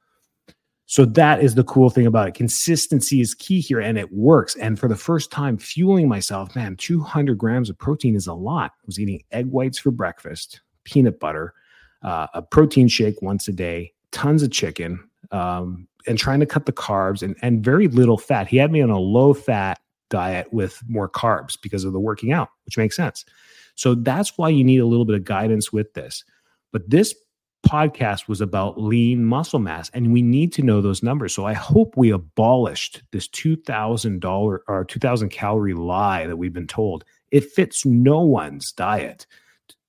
So 0.86 1.04
that 1.04 1.42
is 1.42 1.56
the 1.56 1.64
cool 1.64 1.90
thing 1.90 2.06
about 2.06 2.28
it. 2.28 2.34
Consistency 2.34 3.20
is 3.20 3.34
key 3.34 3.60
here 3.60 3.80
and 3.80 3.98
it 3.98 4.12
works. 4.12 4.54
And 4.56 4.78
for 4.78 4.88
the 4.88 4.96
first 4.96 5.32
time, 5.32 5.58
fueling 5.58 6.08
myself, 6.08 6.54
man, 6.54 6.76
200 6.76 7.36
grams 7.36 7.68
of 7.68 7.76
protein 7.76 8.14
is 8.14 8.28
a 8.28 8.34
lot. 8.34 8.70
I 8.72 8.86
was 8.86 9.00
eating 9.00 9.22
egg 9.32 9.46
whites 9.46 9.78
for 9.78 9.90
breakfast, 9.90 10.60
peanut 10.84 11.18
butter, 11.18 11.54
uh, 12.02 12.28
a 12.34 12.42
protein 12.42 12.86
shake 12.86 13.20
once 13.20 13.48
a 13.48 13.52
day, 13.52 13.92
tons 14.12 14.44
of 14.44 14.52
chicken 14.52 15.00
um, 15.32 15.88
and 16.06 16.18
trying 16.18 16.38
to 16.38 16.46
cut 16.46 16.66
the 16.66 16.72
carbs 16.72 17.20
and, 17.20 17.34
and 17.42 17.64
very 17.64 17.88
little 17.88 18.18
fat. 18.18 18.46
He 18.46 18.56
had 18.56 18.70
me 18.70 18.80
on 18.80 18.90
a 18.90 18.98
low 18.98 19.34
fat 19.34 19.80
diet 20.08 20.52
with 20.52 20.80
more 20.86 21.08
carbs 21.08 21.58
because 21.60 21.82
of 21.82 21.92
the 21.94 22.00
working 22.00 22.32
out, 22.32 22.50
which 22.64 22.78
makes 22.78 22.94
sense. 22.94 23.24
So 23.74 23.96
that's 23.96 24.38
why 24.38 24.50
you 24.50 24.62
need 24.62 24.78
a 24.78 24.86
little 24.86 25.04
bit 25.04 25.16
of 25.16 25.24
guidance 25.24 25.72
with 25.72 25.92
this. 25.94 26.22
But 26.72 26.88
this 26.88 27.12
podcast 27.66 28.28
was 28.28 28.40
about 28.40 28.80
lean 28.80 29.24
muscle 29.24 29.58
mass, 29.58 29.90
and 29.90 30.12
we 30.12 30.22
need 30.22 30.52
to 30.54 30.62
know 30.62 30.80
those 30.80 31.02
numbers. 31.02 31.34
So 31.34 31.44
I 31.44 31.52
hope 31.52 31.96
we 31.96 32.10
abolished 32.10 33.02
this 33.12 33.28
$2,000 33.28 34.58
or 34.66 34.84
2,000 34.84 35.28
calorie 35.30 35.74
lie 35.74 36.26
that 36.26 36.36
we've 36.36 36.52
been 36.52 36.66
told. 36.66 37.04
It 37.30 37.44
fits 37.44 37.84
no 37.84 38.20
one's 38.20 38.72
diet. 38.72 39.26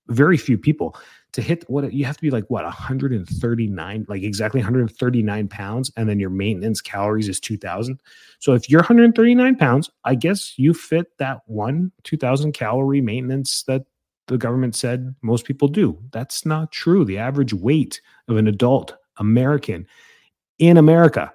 Very 0.07 0.37
few 0.37 0.57
people 0.57 0.95
to 1.33 1.41
hit 1.41 1.69
what 1.69 1.93
you 1.93 2.03
have 2.05 2.15
to 2.15 2.21
be 2.21 2.31
like 2.31 2.45
what 2.47 2.63
139 2.63 4.05
like 4.09 4.23
exactly 4.23 4.59
139 4.59 5.47
pounds 5.49 5.91
and 5.95 6.09
then 6.09 6.19
your 6.19 6.29
maintenance 6.29 6.81
calories 6.81 7.29
is 7.29 7.39
2000 7.39 8.01
so 8.39 8.53
if 8.53 8.69
you're 8.69 8.79
139 8.79 9.55
pounds 9.55 9.89
i 10.03 10.15
guess 10.15 10.57
you 10.57 10.73
fit 10.73 11.15
that 11.19 11.41
one 11.45 11.91
2000 12.03 12.53
calorie 12.53 13.01
maintenance 13.01 13.63
that 13.63 13.85
the 14.27 14.37
government 14.37 14.75
said 14.75 15.15
most 15.21 15.45
people 15.45 15.67
do. 15.67 15.97
That's 16.11 16.45
not 16.45 16.71
true. 16.71 17.03
The 17.05 17.17
average 17.17 17.53
weight 17.53 17.99
of 18.27 18.37
an 18.37 18.47
adult 18.47 18.95
american 19.19 19.87
in 20.59 20.77
america 20.77 21.33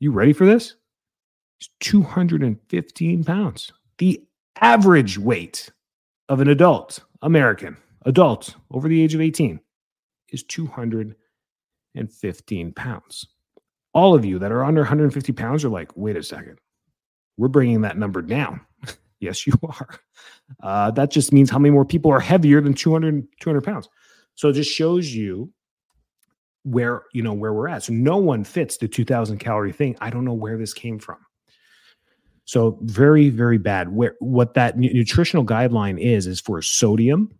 you 0.00 0.12
ready 0.12 0.34
for 0.34 0.44
this? 0.44 0.74
It's 1.60 1.70
215 1.80 3.24
pounds. 3.24 3.72
The 3.98 4.22
average 4.60 5.18
weight 5.18 5.70
of 6.28 6.40
an 6.40 6.48
adult 6.48 7.00
american 7.22 7.76
adult 8.02 8.54
over 8.70 8.88
the 8.88 9.02
age 9.02 9.14
of 9.14 9.22
18 9.22 9.58
is 10.30 10.42
215 10.42 12.72
pounds. 12.72 13.26
All 13.94 14.14
of 14.14 14.24
you 14.24 14.38
that 14.38 14.52
are 14.52 14.64
under 14.64 14.82
150 14.82 15.32
pounds 15.32 15.64
are 15.64 15.70
like, 15.70 15.96
wait 15.96 16.16
a 16.16 16.22
second, 16.22 16.58
we're 17.38 17.48
bringing 17.48 17.80
that 17.82 17.96
number 17.96 18.20
down. 18.20 18.60
Yes, 19.20 19.46
you 19.46 19.54
are. 19.62 20.00
Uh, 20.62 20.90
that 20.92 21.10
just 21.10 21.32
means 21.32 21.50
how 21.50 21.58
many 21.58 21.72
more 21.72 21.84
people 21.84 22.10
are 22.10 22.20
heavier 22.20 22.60
than 22.60 22.74
200, 22.74 23.26
200 23.40 23.60
pounds. 23.62 23.88
So 24.34 24.48
it 24.48 24.54
just 24.54 24.70
shows 24.70 25.14
you 25.14 25.52
where 26.64 27.02
you 27.12 27.22
know 27.22 27.32
where 27.32 27.52
we're 27.52 27.68
at. 27.68 27.84
So 27.84 27.92
no 27.92 28.16
one 28.16 28.42
fits 28.42 28.78
the 28.78 28.88
2000 28.88 29.38
calorie 29.38 29.72
thing. 29.72 29.96
I 30.00 30.10
don't 30.10 30.24
know 30.24 30.32
where 30.32 30.56
this 30.56 30.74
came 30.74 30.98
from. 30.98 31.18
So 32.46 32.78
very 32.82 33.28
very 33.28 33.58
bad. 33.58 33.90
Where 33.90 34.16
what 34.20 34.54
that 34.54 34.78
nutritional 34.78 35.44
guideline 35.44 36.00
is 36.00 36.26
is 36.26 36.40
for 36.40 36.60
sodium, 36.62 37.30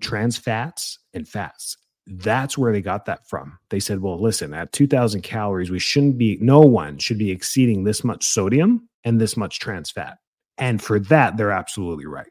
trans 0.00 0.36
fats 0.36 0.98
and 1.14 1.26
fats. 1.26 1.76
That's 2.06 2.56
where 2.56 2.72
they 2.72 2.80
got 2.80 3.04
that 3.04 3.28
from. 3.28 3.58
They 3.68 3.80
said, 3.80 4.00
well, 4.00 4.20
listen, 4.20 4.54
at 4.54 4.72
2000 4.72 5.20
calories, 5.20 5.70
we 5.70 5.78
shouldn't 5.78 6.16
be, 6.16 6.38
no 6.40 6.60
one 6.60 6.96
should 6.96 7.18
be 7.18 7.30
exceeding 7.30 7.84
this 7.84 8.02
much 8.02 8.24
sodium 8.24 8.88
and 9.04 9.20
this 9.20 9.36
much 9.36 9.58
trans 9.58 9.90
fat. 9.90 10.16
And 10.58 10.82
for 10.82 10.98
that, 11.00 11.36
they're 11.36 11.52
absolutely 11.52 12.06
right. 12.06 12.30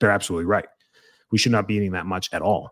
They're 0.00 0.10
absolutely 0.10 0.46
right. 0.46 0.66
We 1.30 1.38
should 1.38 1.52
not 1.52 1.68
be 1.68 1.74
eating 1.74 1.92
that 1.92 2.06
much 2.06 2.28
at 2.32 2.42
all. 2.42 2.70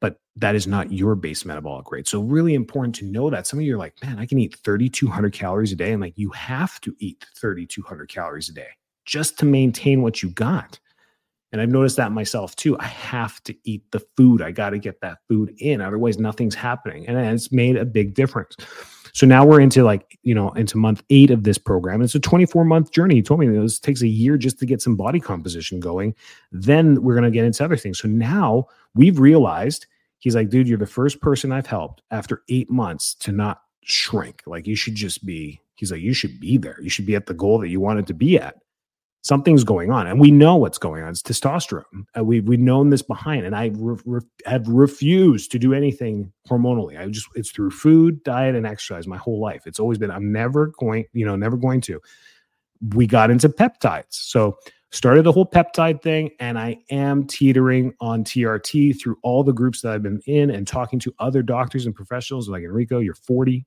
But 0.00 0.18
that 0.36 0.56
is 0.56 0.66
not 0.66 0.92
your 0.92 1.14
base 1.14 1.44
metabolic 1.44 1.90
rate. 1.92 2.08
So, 2.08 2.20
really 2.20 2.54
important 2.54 2.96
to 2.96 3.04
know 3.04 3.30
that. 3.30 3.46
Some 3.46 3.60
of 3.60 3.64
you 3.64 3.76
are 3.76 3.78
like, 3.78 3.94
man, 4.02 4.18
I 4.18 4.26
can 4.26 4.38
eat 4.38 4.56
3,200 4.64 5.32
calories 5.32 5.70
a 5.70 5.76
day. 5.76 5.92
And 5.92 6.00
like, 6.00 6.14
you 6.16 6.30
have 6.30 6.80
to 6.80 6.94
eat 6.98 7.24
3,200 7.40 8.08
calories 8.08 8.48
a 8.48 8.52
day 8.52 8.68
just 9.04 9.38
to 9.38 9.44
maintain 9.44 10.02
what 10.02 10.22
you 10.22 10.30
got. 10.30 10.80
And 11.52 11.60
I've 11.60 11.68
noticed 11.68 11.98
that 11.98 12.12
myself 12.12 12.56
too. 12.56 12.78
I 12.78 12.86
have 12.86 13.42
to 13.44 13.54
eat 13.64 13.84
the 13.92 14.00
food. 14.16 14.42
I 14.42 14.50
got 14.50 14.70
to 14.70 14.78
get 14.78 15.00
that 15.02 15.18
food 15.28 15.54
in. 15.58 15.80
Otherwise, 15.80 16.18
nothing's 16.18 16.54
happening. 16.54 17.06
And 17.06 17.18
it's 17.18 17.52
made 17.52 17.76
a 17.76 17.84
big 17.84 18.14
difference. 18.14 18.56
So 19.12 19.26
now 19.26 19.44
we're 19.44 19.60
into 19.60 19.84
like, 19.84 20.11
you 20.22 20.34
know, 20.34 20.50
into 20.50 20.78
month 20.78 21.02
eight 21.10 21.30
of 21.30 21.44
this 21.44 21.58
program. 21.58 22.02
It's 22.02 22.14
a 22.14 22.20
24 22.20 22.64
month 22.64 22.92
journey. 22.92 23.16
He 23.16 23.22
told 23.22 23.40
me 23.40 23.48
this 23.48 23.78
takes 23.78 24.02
a 24.02 24.08
year 24.08 24.36
just 24.36 24.58
to 24.60 24.66
get 24.66 24.80
some 24.80 24.96
body 24.96 25.20
composition 25.20 25.80
going. 25.80 26.14
Then 26.52 27.02
we're 27.02 27.14
going 27.14 27.24
to 27.24 27.30
get 27.30 27.44
into 27.44 27.64
other 27.64 27.76
things. 27.76 27.98
So 27.98 28.08
now 28.08 28.66
we've 28.94 29.18
realized 29.18 29.86
he's 30.18 30.34
like, 30.34 30.48
dude, 30.48 30.68
you're 30.68 30.78
the 30.78 30.86
first 30.86 31.20
person 31.20 31.52
I've 31.52 31.66
helped 31.66 32.02
after 32.10 32.42
eight 32.48 32.70
months 32.70 33.14
to 33.16 33.32
not 33.32 33.62
shrink. 33.82 34.42
Like 34.46 34.66
you 34.66 34.76
should 34.76 34.94
just 34.94 35.26
be, 35.26 35.60
he's 35.74 35.90
like, 35.90 36.00
you 36.00 36.14
should 36.14 36.38
be 36.38 36.56
there. 36.56 36.80
You 36.80 36.90
should 36.90 37.06
be 37.06 37.16
at 37.16 37.26
the 37.26 37.34
goal 37.34 37.58
that 37.58 37.68
you 37.68 37.80
wanted 37.80 38.06
to 38.06 38.14
be 38.14 38.38
at 38.38 38.61
something's 39.22 39.62
going 39.62 39.90
on 39.90 40.06
and 40.06 40.20
we 40.20 40.30
know 40.30 40.56
what's 40.56 40.78
going 40.78 41.02
on 41.02 41.10
it's 41.10 41.22
testosterone 41.22 42.04
uh, 42.18 42.24
we, 42.24 42.40
we've 42.40 42.60
known 42.60 42.90
this 42.90 43.02
behind 43.02 43.46
and 43.46 43.56
i 43.56 43.70
re- 43.74 44.00
re- 44.04 44.20
have 44.44 44.66
refused 44.68 45.50
to 45.50 45.58
do 45.58 45.72
anything 45.72 46.30
hormonally 46.48 47.00
i 47.00 47.06
just 47.08 47.28
it's 47.34 47.50
through 47.50 47.70
food 47.70 48.22
diet 48.24 48.54
and 48.54 48.66
exercise 48.66 49.06
my 49.06 49.16
whole 49.16 49.40
life 49.40 49.66
it's 49.66 49.80
always 49.80 49.98
been 49.98 50.10
i'm 50.10 50.32
never 50.32 50.66
going 50.78 51.04
you 51.12 51.24
know 51.24 51.36
never 51.36 51.56
going 51.56 51.80
to. 51.80 52.00
We 52.94 53.06
got 53.06 53.30
into 53.30 53.48
peptides 53.48 54.06
so 54.10 54.58
started 54.90 55.22
the 55.22 55.30
whole 55.30 55.46
peptide 55.46 56.02
thing 56.02 56.30
and 56.40 56.58
i 56.58 56.76
am 56.90 57.24
teetering 57.24 57.94
on 58.00 58.24
trt 58.24 59.00
through 59.00 59.16
all 59.22 59.44
the 59.44 59.52
groups 59.52 59.82
that 59.82 59.92
i've 59.92 60.02
been 60.02 60.20
in 60.26 60.50
and 60.50 60.66
talking 60.66 60.98
to 60.98 61.14
other 61.20 61.42
doctors 61.42 61.86
and 61.86 61.94
professionals 61.94 62.48
like 62.48 62.64
enrico 62.64 62.98
you're 62.98 63.14
40 63.14 63.64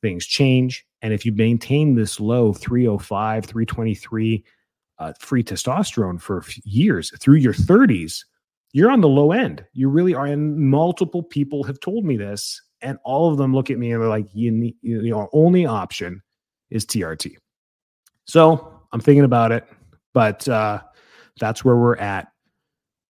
things 0.00 0.26
change 0.26 0.86
and 1.02 1.12
if 1.12 1.26
you 1.26 1.32
maintain 1.32 1.96
this 1.96 2.20
low 2.20 2.52
305 2.52 3.44
323 3.44 4.44
uh, 4.98 5.12
free 5.18 5.42
testosterone 5.42 6.20
for 6.20 6.44
years 6.64 7.12
through 7.18 7.36
your 7.36 7.52
30s, 7.52 8.24
you're 8.72 8.90
on 8.90 9.00
the 9.00 9.08
low 9.08 9.32
end. 9.32 9.64
You 9.72 9.88
really 9.88 10.14
are. 10.14 10.26
And 10.26 10.58
multiple 10.58 11.22
people 11.22 11.64
have 11.64 11.80
told 11.80 12.04
me 12.04 12.16
this, 12.16 12.60
and 12.82 12.98
all 13.04 13.30
of 13.30 13.38
them 13.38 13.54
look 13.54 13.70
at 13.70 13.78
me 13.78 13.92
and 13.92 14.02
they're 14.02 14.08
like, 14.08 14.28
you 14.32 14.50
need, 14.50 14.76
you 14.82 15.10
know, 15.10 15.28
only 15.32 15.66
option 15.66 16.22
is 16.70 16.84
TRT. 16.84 17.36
So 18.24 18.80
I'm 18.92 19.00
thinking 19.00 19.24
about 19.24 19.52
it, 19.52 19.66
but 20.12 20.46
uh, 20.48 20.80
that's 21.38 21.64
where 21.64 21.76
we're 21.76 21.96
at 21.96 22.28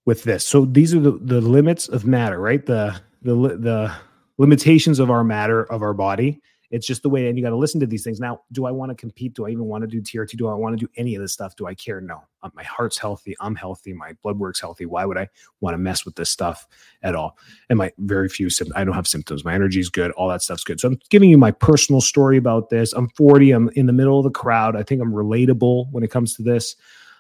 with 0.05 0.23
this. 0.25 0.47
So 0.47 0.65
these 0.65 0.95
are 0.95 1.01
the, 1.01 1.19
the 1.21 1.41
limits 1.41 1.89
of 1.89 2.07
matter, 2.07 2.39
right? 2.39 2.65
The 2.65 3.01
the 3.23 3.35
the 3.35 3.95
limitations 4.39 4.99
of 4.99 5.11
our 5.11 5.25
matter 5.25 5.65
of 5.65 5.83
our 5.83 5.95
body 5.95 6.41
it's 6.71 6.87
just 6.87 7.03
the 7.03 7.09
way, 7.09 7.29
and 7.29 7.39
you 7.39 7.45
got 7.45 7.51
to 7.51 7.57
listen 7.57 7.81
to 7.81 7.87
these 7.87 8.05
things. 8.05 8.21
Now, 8.21 8.43
do 8.53 8.67
I 8.67 8.71
want 8.71 8.91
to 8.91 8.95
compete? 8.95 9.35
Do 9.35 9.47
I 9.47 9.51
even 9.51 9.67
want 9.67 9.83
to 9.83 9.87
do 9.87 10.01
TRT? 10.01 10.37
Do 10.37 10.49
I 10.49 10.55
want 10.55 10.79
to 10.79 10.85
do 10.85 10.91
any 10.97 11.15
of 11.15 11.23
this 11.23 11.33
stuff? 11.33 11.57
Do 11.57 11.67
I 11.67 11.75
care? 11.75 12.01
No. 12.01 12.23
Uh, 12.43 12.51
my 12.55 12.65
heart's 12.65 12.99
healthy. 12.99 13.35
I'm 13.41 13.55
healthy. 13.55 13.93
My 13.93 14.13
blood 14.23 14.39
work's 14.39 14.61
healthy. 14.61 14.87
Why 14.87 15.05
would 15.05 15.19
I 15.19 15.29
want 15.61 15.75
to 15.75 15.79
mess 15.79 16.05
with 16.05 16.17
this 16.17 16.31
stuff 16.31 16.67
at 17.03 17.15
all? 17.15 17.39
And 17.71 17.79
my 17.79 17.93
very 17.99 18.29
few 18.29 18.51
symptoms. 18.51 18.77
I 18.77 18.85
don't 18.85 18.95
have 18.95 19.07
symptoms. 19.07 19.45
My 19.45 19.55
energy's 19.55 19.89
good. 19.89 20.11
All 20.13 20.29
that 20.29 20.43
stuff's 20.43 20.65
good. 20.65 20.81
So 20.81 20.89
I'm 20.89 20.99
giving 21.11 21.31
you 21.31 21.39
my 21.39 21.51
personal 21.51 22.01
story 22.01 22.37
about 22.37 22.71
this. 22.71 22.93
I'm 22.93 23.09
40. 23.11 23.51
I'm 23.53 23.69
in 23.71 23.87
the 23.87 23.93
middle 23.93 24.19
of 24.19 24.25
the 24.25 24.31
crowd. 24.31 24.77
I 24.77 24.83
think 24.83 25.01
I'm 25.01 25.13
relatable 25.13 25.91
when 25.93 26.05
it 26.05 26.11
comes 26.11 26.35
to 26.37 26.43
this. 26.43 26.77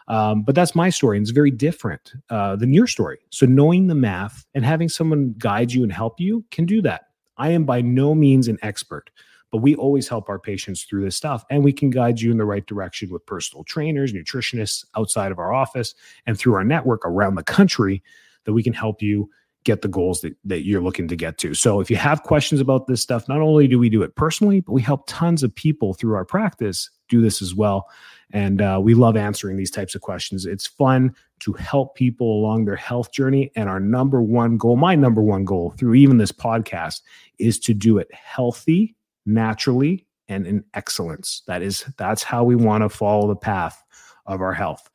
Um, 0.08 0.42
but 0.42 0.54
that's 0.54 0.74
my 0.74 0.88
story, 0.90 1.16
and 1.16 1.24
it's 1.24 1.32
very 1.32 1.50
different 1.50 2.12
uh, 2.30 2.54
than 2.56 2.72
your 2.72 2.86
story. 2.86 3.18
So 3.30 3.44
knowing 3.44 3.88
the 3.88 3.94
math 3.94 4.46
and 4.54 4.64
having 4.64 4.88
someone 4.88 5.34
guide 5.38 5.72
you 5.72 5.82
and 5.82 5.92
help 5.92 6.20
you 6.20 6.44
can 6.50 6.64
do 6.64 6.80
that. 6.82 7.06
I 7.38 7.50
am 7.50 7.64
by 7.64 7.80
no 7.82 8.14
means 8.14 8.48
an 8.48 8.58
expert. 8.62 9.10
We 9.56 9.74
always 9.76 10.08
help 10.08 10.28
our 10.28 10.38
patients 10.38 10.84
through 10.84 11.04
this 11.04 11.16
stuff 11.16 11.44
and 11.50 11.64
we 11.64 11.72
can 11.72 11.90
guide 11.90 12.20
you 12.20 12.30
in 12.30 12.38
the 12.38 12.44
right 12.44 12.66
direction 12.66 13.10
with 13.10 13.24
personal 13.26 13.64
trainers, 13.64 14.12
nutritionists 14.12 14.84
outside 14.96 15.32
of 15.32 15.38
our 15.38 15.52
office 15.52 15.94
and 16.26 16.38
through 16.38 16.54
our 16.54 16.64
network 16.64 17.04
around 17.04 17.34
the 17.34 17.44
country 17.44 18.02
that 18.44 18.52
we 18.52 18.62
can 18.62 18.72
help 18.72 19.02
you 19.02 19.28
get 19.66 19.82
the 19.82 19.88
goals 19.88 20.20
that, 20.20 20.34
that 20.44 20.64
you're 20.64 20.80
looking 20.80 21.08
to 21.08 21.16
get 21.16 21.38
to. 21.38 21.52
So 21.52 21.80
if 21.80 21.90
you 21.90 21.96
have 21.96 22.22
questions 22.22 22.60
about 22.60 22.86
this 22.86 23.02
stuff, 23.02 23.28
not 23.28 23.40
only 23.40 23.66
do 23.66 23.80
we 23.80 23.90
do 23.90 24.02
it 24.02 24.14
personally, 24.14 24.60
but 24.60 24.72
we 24.72 24.80
help 24.80 25.04
tons 25.08 25.42
of 25.42 25.52
people 25.54 25.92
through 25.92 26.14
our 26.14 26.24
practice 26.24 26.88
do 27.08 27.20
this 27.20 27.42
as 27.42 27.54
well. 27.54 27.88
And 28.32 28.62
uh, 28.62 28.80
we 28.82 28.94
love 28.94 29.16
answering 29.16 29.56
these 29.56 29.70
types 29.70 29.94
of 29.94 30.02
questions. 30.02 30.46
It's 30.46 30.66
fun 30.66 31.14
to 31.40 31.52
help 31.54 31.96
people 31.96 32.38
along 32.38 32.64
their 32.64 32.76
health 32.76 33.12
journey. 33.12 33.50
And 33.56 33.68
our 33.68 33.80
number 33.80 34.22
one 34.22 34.56
goal, 34.56 34.76
my 34.76 34.94
number 34.94 35.22
one 35.22 35.44
goal 35.44 35.74
through 35.76 35.94
even 35.94 36.18
this 36.18 36.32
podcast, 36.32 37.02
is 37.38 37.58
to 37.60 37.74
do 37.74 37.98
it 37.98 38.12
healthy, 38.14 38.94
naturally, 39.26 40.06
and 40.28 40.46
in 40.46 40.64
excellence. 40.74 41.42
That 41.46 41.62
is, 41.62 41.84
that's 41.98 42.22
how 42.22 42.44
we 42.44 42.56
want 42.56 42.82
to 42.82 42.88
follow 42.88 43.28
the 43.28 43.36
path 43.36 43.82
of 44.26 44.40
our 44.40 44.52
health. 44.52 44.88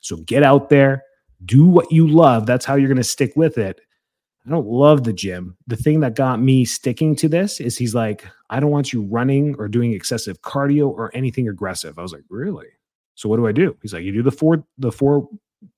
So 0.00 0.16
get 0.16 0.42
out 0.42 0.68
there, 0.68 1.02
do 1.44 1.64
what 1.64 1.90
you 1.92 2.08
love. 2.08 2.46
That's 2.46 2.64
how 2.64 2.76
you're 2.76 2.88
going 2.88 2.96
to 2.96 3.04
stick 3.04 3.32
with 3.36 3.58
it. 3.58 3.80
I 4.46 4.50
don't 4.50 4.66
love 4.66 5.04
the 5.04 5.12
gym. 5.12 5.56
The 5.66 5.76
thing 5.76 6.00
that 6.00 6.14
got 6.14 6.40
me 6.40 6.64
sticking 6.64 7.14
to 7.16 7.28
this 7.28 7.60
is 7.60 7.76
he's 7.76 7.94
like, 7.94 8.24
I 8.48 8.60
don't 8.60 8.70
want 8.70 8.94
you 8.94 9.02
running 9.02 9.54
or 9.58 9.68
doing 9.68 9.92
excessive 9.92 10.40
cardio 10.40 10.88
or 10.88 11.14
anything 11.14 11.48
aggressive. 11.48 11.98
I 11.98 12.02
was 12.02 12.12
like, 12.12 12.24
really? 12.30 12.68
So 13.14 13.28
what 13.28 13.36
do 13.36 13.46
I 13.46 13.52
do? 13.52 13.76
He's 13.82 13.92
like, 13.92 14.04
you 14.04 14.12
do 14.12 14.22
the 14.22 14.32
four 14.32 14.64
the 14.78 14.92
four 14.92 15.28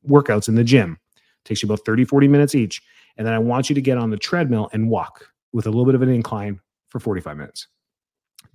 workouts 0.09 0.47
in 0.47 0.55
the 0.55 0.63
gym. 0.63 0.99
It 1.17 1.49
takes 1.49 1.63
you 1.63 1.67
about 1.67 1.85
30, 1.85 2.05
40 2.05 2.29
minutes 2.29 2.55
each. 2.55 2.81
And 3.17 3.27
then 3.27 3.35
I 3.35 3.39
want 3.39 3.69
you 3.69 3.75
to 3.75 3.81
get 3.81 3.99
on 3.99 4.11
the 4.11 4.17
treadmill 4.17 4.71
and 4.73 4.89
walk 4.89 5.27
with 5.53 5.67
a 5.67 5.71
little 5.71 5.87
bit 5.87 5.95
of 5.95 6.03
an 6.03 6.11
incline 6.11 6.61
for 6.91 7.01
45 7.01 7.37
minutes. 7.37 7.67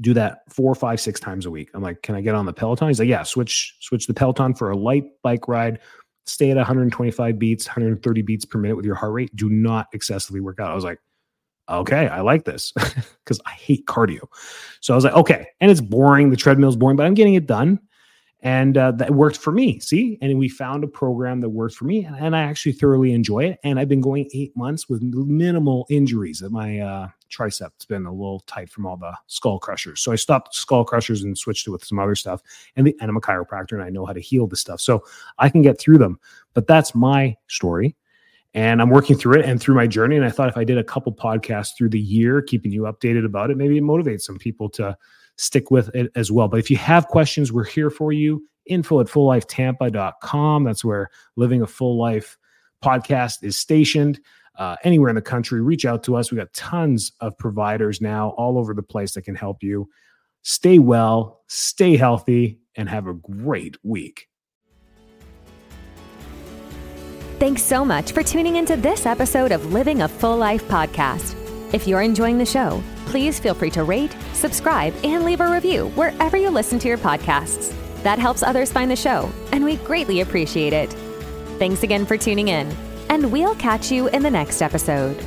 Do 0.02 0.14
that 0.14 0.42
four, 0.50 0.76
five, 0.76 1.00
six 1.00 1.20
times 1.20 1.46
a 1.46 1.52
week. 1.52 1.70
I'm 1.74 1.82
like, 1.82 2.02
can 2.02 2.16
I 2.16 2.22
get 2.22 2.36
on 2.36 2.46
the 2.46 2.54
Peloton? 2.54 2.88
He's 2.88 3.00
like, 3.00 3.08
yeah, 3.08 3.24
switch, 3.24 3.76
switch 3.80 4.08
the 4.08 4.14
Peloton 4.14 4.54
for 4.54 4.72
a 4.72 4.78
light 4.78 5.06
bike 5.24 5.48
ride 5.48 5.80
stay 6.26 6.52
at 6.52 6.58
125 6.58 7.40
beats, 7.40 7.68
130 7.68 8.22
beats 8.22 8.46
per 8.46 8.60
minute 8.60 8.76
with 8.76 8.86
your 8.86 8.96
heart 8.96 9.14
rate. 9.14 9.36
Do 9.36 9.50
not 9.50 9.88
excessively 9.94 10.42
work 10.42 10.60
out. 10.60 10.72
I 10.72 10.76
was 10.76 10.84
like, 10.84 11.00
okay, 11.70 12.08
I 12.08 12.22
like 12.22 12.46
this 12.46 12.72
because 13.24 13.40
I 13.46 13.52
hate 13.52 13.86
cardio. 13.86 14.22
So 14.82 14.94
I 14.94 14.96
was 14.96 15.04
like, 15.04 15.14
okay. 15.14 15.48
And 15.62 15.72
it's 15.72 15.82
boring. 15.82 16.30
The 16.30 16.38
treadmill's 16.38 16.76
boring, 16.76 16.98
but 16.98 17.06
I'm 17.06 17.14
getting 17.14 17.36
it 17.36 17.48
done 17.48 17.80
and 18.46 18.78
uh, 18.78 18.92
that 18.92 19.10
worked 19.10 19.38
for 19.38 19.52
me 19.52 19.80
see? 19.80 20.20
And 20.22 20.38
we 20.38 20.48
found 20.48 20.84
a 20.84 20.88
program 20.88 21.42
that 21.42 21.50
worked 21.50 21.76
for 21.76 21.86
me 21.86 22.06
and, 22.06 22.16
and, 22.16 22.36
i 22.36 22.42
actually 22.44 22.74
thoroughly 22.74 23.12
enjoy 23.12 23.46
it 23.46 23.60
and 23.64 23.80
i've 23.80 23.90
been 23.90 24.02
going 24.02 24.30
eight 24.34 24.56
months 24.56 24.88
with 24.88 25.02
minimal 25.02 25.86
injuries 25.90 26.42
my 26.50 26.80
uh, 26.80 27.08
tricep's 27.30 27.86
been 27.86 28.06
a 28.06 28.12
little 28.12 28.42
tight 28.42 28.70
from 28.70 28.86
all 28.86 28.98
the 28.98 29.14
skull 29.28 29.60
crushers. 29.60 30.00
So 30.00 30.12
i 30.12 30.16
stopped 30.16 30.56
skull 30.56 30.86
crushers 30.86 31.24
and 31.24 31.38
switched 31.38 31.68
it 31.68 31.72
with 31.72 31.84
some 31.84 32.00
other 32.00 32.16
stuff 32.16 32.42
and, 32.76 32.88
the, 32.88 32.96
and 33.02 33.10
i'm 33.10 33.18
a 33.18 33.22
chiropractor 33.22 33.74
and 33.74 33.84
i 33.84 33.90
know 33.90 34.06
how 34.06 34.14
to 34.14 34.22
heal 34.22 34.48
the 34.48 34.56
stuff 34.56 34.80
so 34.80 35.04
i 35.40 35.50
can 35.50 35.62
get 35.62 35.80
through 35.80 35.98
them. 35.98 36.20
But 36.54 36.68
that's 36.68 36.94
my 36.94 37.36
story 37.48 37.96
and 38.54 38.82
i'm 38.82 38.90
working 38.90 39.18
through 39.18 39.40
it 39.40 39.46
and 39.46 39.60
through 39.60 39.76
my 39.76 39.88
journey 39.88 40.16
and 40.16 40.26
i 40.26 40.30
thought 40.30 40.50
if 40.50 40.58
i 40.58 40.64
did 40.64 40.78
a 40.78 40.84
couple 40.84 41.12
podcasts 41.14 41.76
through 41.78 41.90
the 41.90 42.00
year 42.00 42.42
keeping 42.42 42.72
you 42.72 42.84
updated 42.84 43.26
about 43.26 43.50
it 43.50 43.58
maybe 43.58 43.78
it 43.78 43.84
motivates 43.84 44.22
some 44.22 44.38
people 44.38 44.70
to 44.70 44.96
stick 45.38 45.72
with 45.72 45.94
it 45.96 46.12
as 46.16 46.32
well. 46.32 46.48
But 46.48 46.60
if 46.60 46.70
you 46.70 46.78
have 46.78 47.08
questions, 47.08 47.52
we're 47.52 47.66
here 47.66 47.90
for 47.90 48.12
you. 48.12 48.44
Info 48.66 49.00
at 49.00 49.08
fulllifetampa.com. 49.08 50.64
That's 50.64 50.84
where 50.84 51.10
Living 51.36 51.62
a 51.62 51.68
Full 51.68 51.98
Life 51.98 52.38
podcast 52.84 53.44
is 53.44 53.58
stationed. 53.58 54.20
Uh, 54.58 54.76
anywhere 54.84 55.10
in 55.10 55.16
the 55.16 55.22
country, 55.22 55.62
reach 55.62 55.86
out 55.86 56.04
to 56.04 56.16
us. 56.16 56.32
We 56.32 56.38
got 56.38 56.54
tons 56.54 57.12
of 57.20 57.38
providers 57.38 58.00
now 58.00 58.30
all 58.38 58.58
over 58.58 58.74
the 58.74 58.84
place 58.84 59.14
that 59.14 59.24
can 59.24 59.36
help 59.36 59.62
you. 59.62 59.90
Stay 60.44 60.80
well, 60.80 61.42
stay 61.48 61.98
healthy, 61.98 62.60
and 62.76 62.88
have 62.90 63.08
a 63.08 63.14
great 63.14 63.78
week. 63.84 64.28
Thanks 67.40 67.64
so 67.64 67.84
much 67.84 68.14
for 68.14 68.24
tuning 68.24 68.56
into 68.56 68.78
this 68.78 69.06
episode 69.06 69.52
of 69.52 69.74
Living 69.74 70.02
a 70.02 70.08
Full 70.08 70.38
Life 70.38 70.66
podcast. 70.68 71.45
If 71.76 71.86
you're 71.86 72.04
enjoying 72.04 72.38
the 72.38 72.46
show, 72.46 72.82
please 73.08 73.38
feel 73.38 73.54
free 73.54 73.70
to 73.72 73.84
rate, 73.84 74.16
subscribe, 74.32 74.94
and 75.04 75.26
leave 75.26 75.42
a 75.42 75.52
review 75.52 75.88
wherever 75.90 76.38
you 76.38 76.50
listen 76.50 76.80
to 76.80 76.88
your 76.88 76.98
podcasts. 76.98 77.76
That 78.02 78.18
helps 78.18 78.44
others 78.44 78.72
find 78.72 78.90
the 78.90 78.96
show, 78.96 79.30
and 79.52 79.62
we 79.62 79.76
greatly 79.76 80.22
appreciate 80.22 80.72
it. 80.72 80.94
Thanks 81.60 81.84
again 81.84 82.06
for 82.06 82.16
tuning 82.16 82.48
in, 82.48 82.74
and 83.10 83.30
we'll 83.30 83.56
catch 83.56 83.92
you 83.92 84.08
in 84.08 84.24
the 84.24 84.32
next 84.32 84.62
episode. 84.62 85.22